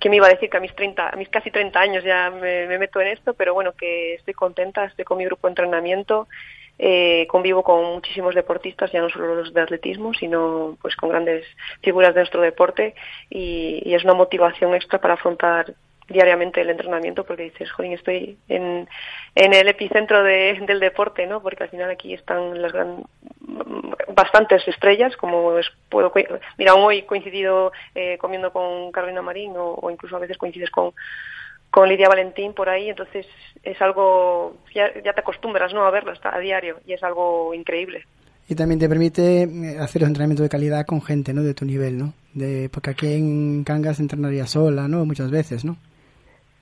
que 0.00 0.10
me 0.10 0.16
iba 0.16 0.26
a 0.26 0.30
decir 0.30 0.50
que 0.50 0.56
a 0.56 0.60
mis 0.60 0.74
30, 0.74 1.10
a 1.10 1.16
mis 1.16 1.28
casi 1.28 1.50
30 1.50 1.78
años 1.78 2.04
ya 2.04 2.30
me, 2.30 2.66
me 2.66 2.78
meto 2.78 3.00
en 3.00 3.08
esto? 3.08 3.34
Pero 3.34 3.54
bueno, 3.54 3.72
que 3.72 4.14
estoy 4.14 4.34
contenta, 4.34 4.84
estoy 4.84 5.04
con 5.04 5.18
mi 5.18 5.24
grupo 5.24 5.46
de 5.46 5.52
entrenamiento 5.52 6.28
eh, 6.78 7.26
convivo 7.28 7.62
con 7.62 7.84
muchísimos 7.94 8.34
deportistas, 8.34 8.92
ya 8.92 9.00
no 9.00 9.08
solo 9.08 9.34
los 9.34 9.52
de 9.52 9.60
atletismo, 9.60 10.12
sino 10.14 10.76
pues 10.80 10.96
con 10.96 11.10
grandes 11.10 11.44
figuras 11.82 12.14
de 12.14 12.20
nuestro 12.20 12.40
deporte 12.42 12.94
y, 13.30 13.82
y 13.84 13.94
es 13.94 14.04
una 14.04 14.14
motivación 14.14 14.74
extra 14.74 15.00
para 15.00 15.14
afrontar 15.14 15.74
diariamente 16.08 16.60
el 16.60 16.70
entrenamiento 16.70 17.24
porque 17.24 17.44
dices, 17.44 17.70
joder, 17.72 17.92
estoy 17.92 18.38
en, 18.48 18.88
el 19.34 19.68
epicentro 19.68 20.22
de, 20.22 20.56
del 20.66 20.80
deporte, 20.80 21.26
¿no? 21.26 21.42
Porque 21.42 21.64
al 21.64 21.70
final 21.70 21.90
aquí 21.90 22.14
están 22.14 22.60
las 22.62 22.72
gran, 22.72 23.04
bastantes 24.14 24.66
estrellas, 24.68 25.16
como 25.16 25.58
es, 25.58 25.70
puedo, 25.88 26.12
mira, 26.58 26.74
hoy 26.74 26.98
he 26.98 27.06
coincidido 27.06 27.72
eh, 27.94 28.18
comiendo 28.18 28.52
con 28.52 28.92
Carolina 28.92 29.22
Marín 29.22 29.56
o, 29.56 29.74
o 29.74 29.90
incluso 29.90 30.16
a 30.16 30.20
veces 30.20 30.38
coincides 30.38 30.70
con, 30.70 30.92
con 31.76 31.90
Lidia 31.90 32.08
Valentín 32.08 32.54
por 32.54 32.70
ahí, 32.70 32.88
entonces 32.88 33.26
es 33.62 33.82
algo, 33.82 34.56
ya, 34.74 34.90
ya 35.04 35.12
te 35.12 35.20
acostumbras 35.20 35.74
¿no? 35.74 35.84
a 35.84 35.90
verlo 35.90 36.10
a 36.22 36.38
diario 36.38 36.78
y 36.86 36.94
es 36.94 37.02
algo 37.02 37.52
increíble. 37.52 38.06
Y 38.48 38.54
también 38.54 38.80
te 38.80 38.88
permite 38.88 39.42
eh, 39.42 39.78
hacer 39.78 40.00
un 40.00 40.08
entrenamiento 40.08 40.42
de 40.42 40.48
calidad 40.48 40.86
con 40.86 41.02
gente, 41.02 41.34
¿no? 41.34 41.42
De 41.42 41.52
tu 41.52 41.66
nivel, 41.66 41.98
¿no? 41.98 42.14
De, 42.32 42.70
porque 42.72 42.92
aquí 42.92 43.12
en 43.12 43.62
Cangas 43.62 44.00
entrenaría 44.00 44.46
sola, 44.46 44.88
¿no? 44.88 45.04
Muchas 45.04 45.30
veces, 45.30 45.66
¿no? 45.66 45.76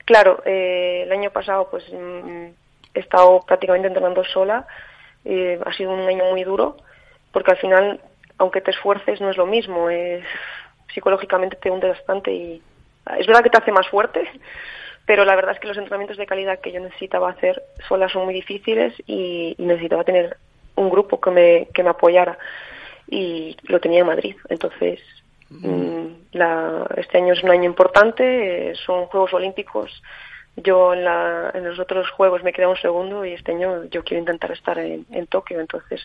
Claro, 0.05 0.43
eh, 0.45 1.05
el 1.05 1.13
año 1.13 1.31
pasado 1.31 1.69
pues 1.71 1.85
mm, 1.93 2.47
he 2.95 2.99
estado 2.99 3.41
prácticamente 3.47 3.87
entrenando 3.87 4.25
sola. 4.25 4.67
Eh, 5.25 5.61
ha 5.65 5.73
sido 5.75 5.93
un 5.93 6.09
año 6.09 6.25
muy 6.29 6.43
duro 6.43 6.77
porque 7.31 7.53
al 7.53 7.59
final, 7.59 8.01
aunque 8.39 8.61
te 8.63 8.73
esfuerces, 8.73 9.21
no 9.21 9.31
es 9.31 9.37
lo 9.37 9.47
mismo. 9.47 9.87
Psicológicamente 10.93 11.57
te 11.63 11.71
hunde 11.71 11.91
bastante 11.91 12.33
y 12.33 12.61
es 13.17 13.27
verdad 13.29 13.45
que 13.45 13.51
te 13.51 13.59
hace 13.59 13.71
más 13.71 13.87
fuerte, 13.89 14.29
pero 15.07 15.25
la 15.25 15.37
verdad 15.37 15.53
es 15.53 15.61
que 15.61 15.69
los 15.69 15.77
entrenamientos 15.77 16.17
de 16.17 16.27
calidad 16.27 16.61
que 16.61 16.73
yo 16.73 16.81
necesitaba 16.81 17.31
hacer 17.31 17.63
sola 17.89 18.09
son 18.09 18.25
muy 18.25 18.35
difíciles 18.35 18.95
y, 19.07 19.55
y 19.59 19.65
necesitaba 19.65 20.05
tener 20.05 20.37
un 20.77 20.91
grupo 20.91 21.21
que 21.21 21.31
me, 21.31 21.69
que 21.75 21.83
me 21.83 21.91
apoyara 21.91 22.39
y 23.09 23.57
lo 23.65 23.81
tenía 23.81 24.01
en 24.01 24.07
Madrid. 24.07 24.37
Entonces, 24.49 25.01
mm, 25.51 26.07
la, 26.33 26.87
este 26.97 27.19
año 27.19 27.35
es 27.35 27.43
un 27.43 27.51
año 27.51 27.65
importante, 27.65 28.71
eh, 28.71 28.75
son 28.75 29.07
Juegos 29.07 29.35
Olímpicos. 29.35 30.03
Yo 30.57 30.95
en, 30.95 31.05
la, 31.05 31.51
en 31.53 31.65
los 31.65 31.79
otros 31.79 32.11
Juegos 32.11 32.43
me 32.43 32.53
quedé 32.53 32.67
un 32.67 32.77
segundo 32.77 33.25
y 33.25 33.33
este 33.33 33.53
año 33.53 33.85
yo 33.85 34.05
quiero 34.05 34.21
intentar 34.21 34.53
estar 34.53 34.79
en, 34.79 35.05
en 35.11 35.27
Tokio. 35.27 35.61
Entonces, 35.61 36.01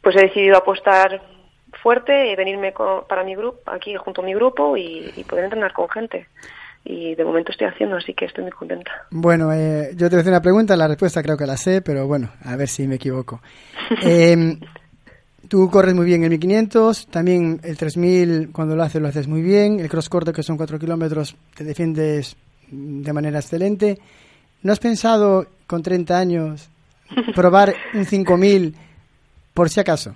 pues 0.00 0.14
he 0.16 0.20
decidido 0.20 0.56
apostar 0.56 1.20
fuerte 1.82 2.30
y 2.30 2.36
venirme 2.36 2.72
con, 2.72 3.06
para 3.06 3.24
mi 3.24 3.34
grupo, 3.34 3.58
aquí 3.66 3.96
junto 3.96 4.20
a 4.20 4.24
mi 4.24 4.34
grupo 4.34 4.76
y, 4.76 5.12
y 5.16 5.24
poder 5.24 5.44
entrenar 5.44 5.72
con 5.72 5.88
gente 5.88 6.28
y 6.84 7.14
de 7.14 7.24
momento 7.24 7.50
estoy 7.50 7.66
haciendo, 7.66 7.96
así 7.96 8.12
que 8.12 8.26
estoy 8.26 8.44
muy 8.44 8.52
contenta. 8.52 8.90
Bueno, 9.10 9.52
eh, 9.52 9.92
yo 9.92 10.10
te 10.10 10.16
voy 10.16 10.18
a 10.18 10.20
hacer 10.20 10.32
una 10.32 10.42
pregunta, 10.42 10.76
la 10.76 10.86
respuesta 10.86 11.22
creo 11.22 11.36
que 11.36 11.46
la 11.46 11.56
sé, 11.56 11.80
pero 11.80 12.06
bueno, 12.06 12.30
a 12.44 12.56
ver 12.56 12.68
si 12.68 12.86
me 12.86 12.96
equivoco. 12.96 13.40
Eh, 14.02 14.58
tú 15.48 15.70
corres 15.70 15.94
muy 15.94 16.06
bien 16.06 16.24
el 16.24 16.30
1500, 16.30 17.06
también 17.08 17.60
el 17.62 17.76
3000 17.76 18.50
cuando 18.50 18.74
lo 18.76 18.82
haces 18.82 19.00
lo 19.00 19.08
haces 19.08 19.28
muy 19.28 19.42
bien, 19.42 19.78
el 19.78 19.88
cross 19.88 20.08
corto 20.08 20.32
que 20.32 20.42
son 20.42 20.56
4 20.56 20.78
kilómetros 20.78 21.36
te 21.54 21.64
defiendes 21.64 22.36
de 22.70 23.12
manera 23.12 23.40
excelente. 23.40 23.98
¿No 24.62 24.72
has 24.72 24.78
pensado 24.78 25.46
con 25.66 25.82
30 25.82 26.18
años 26.18 26.70
probar 27.34 27.74
un 27.92 28.04
5000 28.04 28.74
por 29.52 29.68
si 29.68 29.80
acaso? 29.80 30.14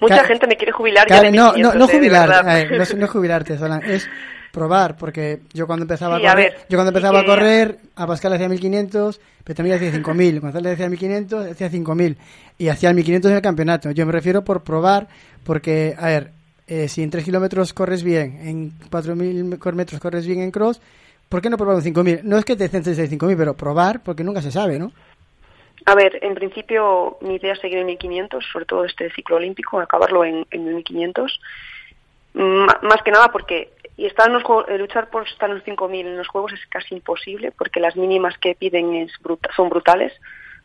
Mucha 0.00 0.22
Ca 0.22 0.24
gente 0.24 0.46
me 0.46 0.56
quiere 0.56 0.72
jubilar. 0.72 1.06
Ya 1.08 1.30
no, 1.30 1.54
no, 1.56 1.72
no, 1.74 1.88
jubilar, 1.88 2.44
eh, 2.46 2.68
no, 2.76 2.98
no 2.98 3.06
jubilarte, 3.08 3.56
Solán, 3.56 3.82
es 3.84 4.08
probar, 4.54 4.96
porque 4.96 5.40
yo 5.52 5.66
cuando 5.66 5.82
empezaba 5.82 6.18
sí, 6.18 6.24
a 6.24 6.30
correr, 6.30 6.46
a 6.46 6.50
ver, 6.50 6.66
yo 6.68 6.78
cuando 6.78 6.90
empezaba 6.90 7.20
a 7.20 7.24
correr, 7.24 7.78
a 7.96 8.06
Pascal 8.06 8.32
hacía 8.32 8.48
1500, 8.48 9.20
pero 9.42 9.56
también 9.56 9.76
hacía 9.76 9.92
5000, 9.92 10.40
cuando 10.40 10.60
le 10.60 10.70
decía 10.70 10.88
1500, 10.88 11.50
hacía 11.50 11.68
5000 11.68 12.16
y 12.56 12.68
hacía 12.68 12.88
el 12.88 12.94
1500 12.94 13.30
en 13.30 13.36
el 13.36 13.42
campeonato. 13.42 13.90
Yo 13.90 14.06
me 14.06 14.12
refiero 14.12 14.44
por 14.44 14.62
probar, 14.62 15.08
porque, 15.44 15.94
a 15.98 16.06
ver, 16.06 16.30
eh, 16.68 16.88
si 16.88 17.02
en 17.02 17.10
3 17.10 17.24
kilómetros 17.24 17.74
corres 17.74 18.02
bien, 18.02 18.38
en 18.46 18.72
4000 18.90 19.58
metros 19.74 20.00
corres 20.00 20.26
bien 20.26 20.40
en 20.40 20.50
cross, 20.50 20.80
¿por 21.28 21.42
qué 21.42 21.50
no 21.50 21.58
probar 21.58 21.76
un 21.76 21.82
5000? 21.82 22.20
No 22.22 22.38
es 22.38 22.44
que 22.44 22.56
te 22.56 22.68
centres 22.68 22.98
en 22.98 23.08
5000, 23.08 23.36
pero 23.36 23.54
probar, 23.54 24.02
porque 24.02 24.24
nunca 24.24 24.40
se 24.40 24.52
sabe, 24.52 24.78
¿no? 24.78 24.92
A 25.86 25.94
ver, 25.94 26.18
en 26.22 26.34
principio 26.34 27.18
mi 27.20 27.34
idea 27.34 27.52
es 27.52 27.60
seguir 27.60 27.78
en 27.78 27.86
1500, 27.86 28.42
sobre 28.50 28.64
todo 28.64 28.84
este 28.84 29.10
ciclo 29.10 29.36
olímpico, 29.36 29.80
acabarlo 29.80 30.24
en, 30.24 30.46
en 30.50 30.74
1500. 30.76 31.40
M 32.36 32.66
más 32.82 33.02
que 33.04 33.10
nada 33.10 33.30
porque 33.30 33.73
y 33.96 34.06
estar 34.06 34.26
en 34.26 34.34
los 34.34 34.42
juegos, 34.42 34.66
luchar 34.78 35.08
por 35.08 35.26
estar 35.26 35.48
en 35.48 35.56
los 35.56 35.64
5.000 35.64 36.00
en 36.00 36.16
los 36.16 36.28
juegos 36.28 36.52
es 36.52 36.66
casi 36.66 36.94
imposible 36.94 37.52
porque 37.52 37.80
las 37.80 37.96
mínimas 37.96 38.36
que 38.38 38.54
piden 38.54 38.94
es 38.94 39.12
bruta, 39.20 39.50
son 39.54 39.68
brutales. 39.68 40.12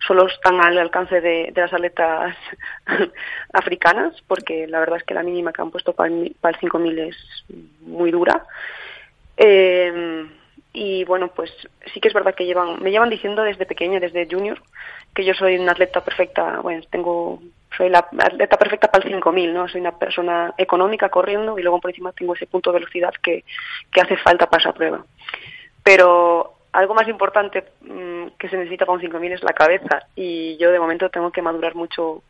Solo 0.08 0.28
están 0.28 0.62
al 0.62 0.78
alcance 0.78 1.20
de, 1.20 1.52
de 1.54 1.62
las 1.62 1.74
atletas 1.74 2.36
africanas 3.54 4.16
porque 4.28 4.66
la 4.68 4.80
verdad 4.80 4.98
es 4.98 5.04
que 5.04 5.14
la 5.14 5.24
mínima 5.24 5.52
que 5.52 5.62
han 5.62 5.72
puesto 5.72 5.94
para 5.94 6.10
el, 6.10 6.36
para 6.40 6.58
el 6.58 6.70
5.000 6.70 7.10
es 7.10 7.18
muy 7.82 8.10
dura. 8.10 8.46
Eh, 9.38 10.28
y 10.74 11.04
bueno 11.04 11.30
pues 11.30 11.52
sí 11.94 12.00
que 12.00 12.08
es 12.08 12.14
verdad 12.14 12.36
que 12.36 12.46
llevan 12.46 12.82
me 12.82 12.92
llevan 12.92 13.10
diciendo 13.10 13.42
desde 13.44 13.66
pequeña 13.66 14.00
desde 14.00 14.28
junior 14.30 14.62
que 15.16 15.26
yo 15.26 15.34
soy 15.34 15.58
una 15.58 15.74
atleta 15.74 16.04
perfecta. 16.04 16.62
Bueno 16.62 16.82
tengo 16.90 17.42
soy 17.76 17.90
la 17.90 18.00
atleta 18.00 18.58
perfecta 18.58 18.90
para 18.90 19.04
el 19.04 19.12
5000, 19.12 19.54
¿no? 19.54 19.68
Soy 19.68 19.82
una 19.82 19.98
persona 19.98 20.54
económica 20.58 21.10
corriendo 21.10 21.58
y 21.58 21.62
luego 21.62 21.80
por 21.80 21.92
encima 21.92 22.12
tengo 22.12 22.34
ese 22.34 22.48
punto 22.48 22.72
de 22.72 22.80
velocidad 22.80 23.14
que, 23.22 23.44
que 23.92 24.02
hace 24.02 24.18
falta 24.18 24.50
para 24.50 24.62
esa 24.62 24.74
prueba. 24.74 25.06
Pero 25.84 26.56
algo 26.72 26.94
más 26.94 27.08
importante 27.08 27.64
mmm, 27.82 28.28
que 28.38 28.50
se 28.50 28.58
necesita 28.58 28.86
para 28.86 28.96
un 28.96 29.02
5000 29.02 29.32
es 29.34 29.44
la 29.44 29.54
cabeza 29.54 30.08
y 30.16 30.58
yo 30.58 30.72
de 30.72 30.80
momento 30.80 31.10
tengo 31.10 31.32
que 31.32 31.42
madurar 31.42 31.76
mucho 31.76 32.24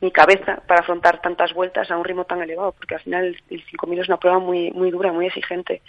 mi 0.00 0.10
cabeza 0.10 0.60
para 0.66 0.80
afrontar 0.80 1.22
tantas 1.22 1.54
vueltas 1.54 1.90
a 1.90 1.96
un 1.96 2.04
ritmo 2.04 2.24
tan 2.24 2.42
elevado, 2.42 2.72
porque 2.72 2.96
al 2.96 3.00
final 3.00 3.24
el, 3.24 3.42
el 3.48 3.64
5000 3.64 4.00
es 4.00 4.08
una 4.08 4.18
prueba 4.18 4.38
muy 4.38 4.70
muy 4.72 4.90
dura, 4.90 5.12
muy 5.12 5.26
exigente. 5.26 5.82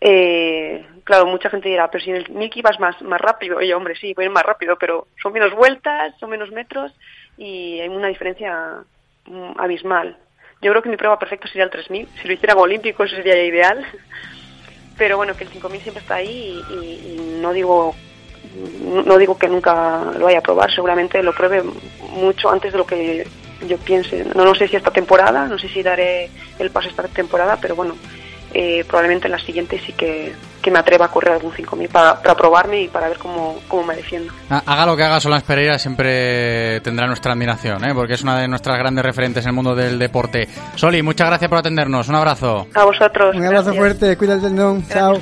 Eh, 0.00 0.86
claro, 1.02 1.26
mucha 1.26 1.50
gente 1.50 1.68
dirá, 1.68 1.90
pero 1.90 2.02
si 2.02 2.10
en 2.10 2.16
el 2.16 2.30
1000 2.30 2.50
ibas 2.54 2.78
más, 2.78 3.00
más 3.02 3.20
rápido, 3.20 3.60
y 3.60 3.72
hombre, 3.72 3.96
sí, 3.96 4.14
voy 4.14 4.28
más 4.28 4.44
rápido, 4.44 4.76
pero 4.78 5.08
son 5.20 5.32
menos 5.32 5.52
vueltas, 5.54 6.14
son 6.20 6.30
menos 6.30 6.50
metros 6.52 6.92
y 7.38 7.80
hay 7.80 7.88
una 7.88 8.08
diferencia 8.08 8.84
abismal. 9.56 10.16
Yo 10.60 10.72
creo 10.72 10.82
que 10.82 10.88
mi 10.88 10.96
prueba 10.96 11.18
perfecta 11.18 11.46
sería 11.46 11.64
el 11.64 11.70
3000. 11.70 12.08
Si 12.20 12.26
lo 12.26 12.34
hicieran 12.34 12.58
olímpico, 12.58 13.04
eso 13.04 13.16
sería 13.16 13.42
ideal. 13.44 13.86
Pero 14.98 15.16
bueno, 15.16 15.36
que 15.36 15.44
el 15.44 15.50
5000 15.50 15.80
siempre 15.80 16.02
está 16.02 16.16
ahí 16.16 16.60
y, 16.70 16.74
y, 16.74 17.38
no 17.40 17.52
digo 17.52 17.94
no 18.82 19.18
digo 19.18 19.38
que 19.38 19.48
nunca 19.48 20.04
lo 20.18 20.24
vaya 20.24 20.38
a 20.38 20.42
probar. 20.42 20.72
Seguramente 20.72 21.22
lo 21.22 21.32
pruebe 21.32 21.62
mucho 22.10 22.50
antes 22.50 22.72
de 22.72 22.78
lo 22.78 22.86
que 22.86 23.26
yo 23.66 23.78
piense. 23.78 24.24
No, 24.34 24.44
no 24.44 24.54
sé 24.54 24.68
si 24.68 24.76
esta 24.76 24.90
temporada, 24.90 25.46
no 25.46 25.58
sé 25.58 25.68
si 25.68 25.82
daré 25.82 26.30
el 26.58 26.70
paso 26.70 26.88
esta 26.88 27.06
temporada, 27.08 27.58
pero 27.60 27.76
bueno, 27.76 27.96
eh, 28.54 28.84
probablemente 28.86 29.26
en 29.26 29.32
la 29.32 29.38
siguiente 29.38 29.80
sí 29.84 29.92
que, 29.92 30.32
que 30.62 30.70
me 30.70 30.78
atreva 30.78 31.06
a 31.06 31.08
correr 31.10 31.34
algún 31.34 31.52
5.000 31.52 31.88
para, 31.88 32.20
para 32.22 32.34
probarme 32.34 32.82
y 32.82 32.88
para 32.88 33.08
ver 33.08 33.18
cómo, 33.18 33.60
cómo 33.68 33.84
me 33.84 33.96
defiendo. 33.96 34.32
Ha- 34.50 34.62
Haga 34.66 34.86
lo 34.86 34.96
que 34.96 35.04
haga, 35.04 35.20
Solans 35.20 35.44
Pereira 35.44 35.78
siempre 35.78 36.80
tendrá 36.80 37.06
nuestra 37.06 37.32
admiración, 37.32 37.84
¿eh? 37.84 37.94
porque 37.94 38.14
es 38.14 38.22
una 38.22 38.38
de 38.40 38.48
nuestras 38.48 38.78
grandes 38.78 39.04
referentes 39.04 39.44
en 39.44 39.50
el 39.50 39.54
mundo 39.54 39.74
del 39.74 39.98
deporte. 39.98 40.48
Soli, 40.74 41.02
muchas 41.02 41.28
gracias 41.28 41.48
por 41.48 41.58
atendernos. 41.58 42.08
Un 42.08 42.14
abrazo. 42.16 42.66
A 42.74 42.84
vosotros. 42.84 43.36
Un 43.36 43.44
abrazo 43.46 43.72
gracias. 43.72 43.76
fuerte, 43.98 44.16
cuida 44.16 44.34
el 44.34 44.40
tendón. 44.40 44.86
Chao. 44.88 45.18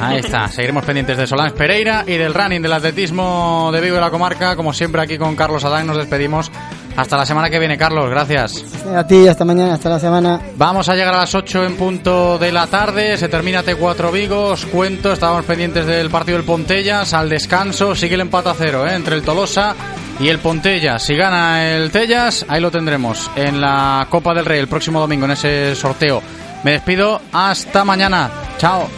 Ahí 0.00 0.18
está, 0.18 0.48
seguiremos 0.48 0.84
pendientes 0.84 1.16
de 1.16 1.26
Solans 1.26 1.52
Pereira 1.52 2.04
y 2.06 2.16
del 2.16 2.34
running, 2.34 2.62
del 2.62 2.72
atletismo 2.72 3.70
de 3.72 3.80
Vigo 3.80 3.96
y 3.96 4.00
la 4.00 4.10
comarca. 4.10 4.54
Como 4.56 4.72
siempre, 4.72 5.02
aquí 5.02 5.18
con 5.18 5.34
Carlos 5.36 5.64
Adán 5.64 5.86
nos 5.86 5.96
despedimos. 5.96 6.50
Hasta 6.98 7.16
la 7.16 7.24
semana 7.24 7.48
que 7.48 7.60
viene, 7.60 7.78
Carlos. 7.78 8.10
Gracias. 8.10 8.64
A 8.92 9.06
ti, 9.06 9.28
hasta 9.28 9.44
mañana, 9.44 9.74
hasta 9.74 9.88
la 9.88 10.00
semana. 10.00 10.40
Vamos 10.56 10.88
a 10.88 10.96
llegar 10.96 11.14
a 11.14 11.18
las 11.18 11.32
8 11.32 11.64
en 11.64 11.76
punto 11.76 12.38
de 12.38 12.50
la 12.50 12.66
tarde. 12.66 13.16
Se 13.16 13.28
termina 13.28 13.62
T4 13.62 14.10
Vigo. 14.10 14.48
Os 14.48 14.66
cuento, 14.66 15.12
estábamos 15.12 15.44
pendientes 15.44 15.86
del 15.86 16.10
partido 16.10 16.38
del 16.38 16.44
Pontellas. 16.44 17.14
Al 17.14 17.28
descanso 17.28 17.94
sigue 17.94 18.16
el 18.16 18.22
empate 18.22 18.48
a 18.48 18.54
cero 18.54 18.84
¿eh? 18.84 18.96
entre 18.96 19.14
el 19.14 19.22
Tolosa 19.22 19.76
y 20.18 20.28
el 20.28 20.40
Pontellas. 20.40 21.00
Si 21.00 21.14
gana 21.14 21.72
el 21.72 21.92
Tellas, 21.92 22.44
ahí 22.48 22.60
lo 22.60 22.72
tendremos 22.72 23.30
en 23.36 23.60
la 23.60 24.08
Copa 24.10 24.34
del 24.34 24.44
Rey 24.44 24.58
el 24.58 24.66
próximo 24.66 24.98
domingo 24.98 25.26
en 25.26 25.30
ese 25.30 25.76
sorteo. 25.76 26.20
Me 26.64 26.72
despido. 26.72 27.20
Hasta 27.32 27.84
mañana. 27.84 28.28
Chao. 28.58 28.88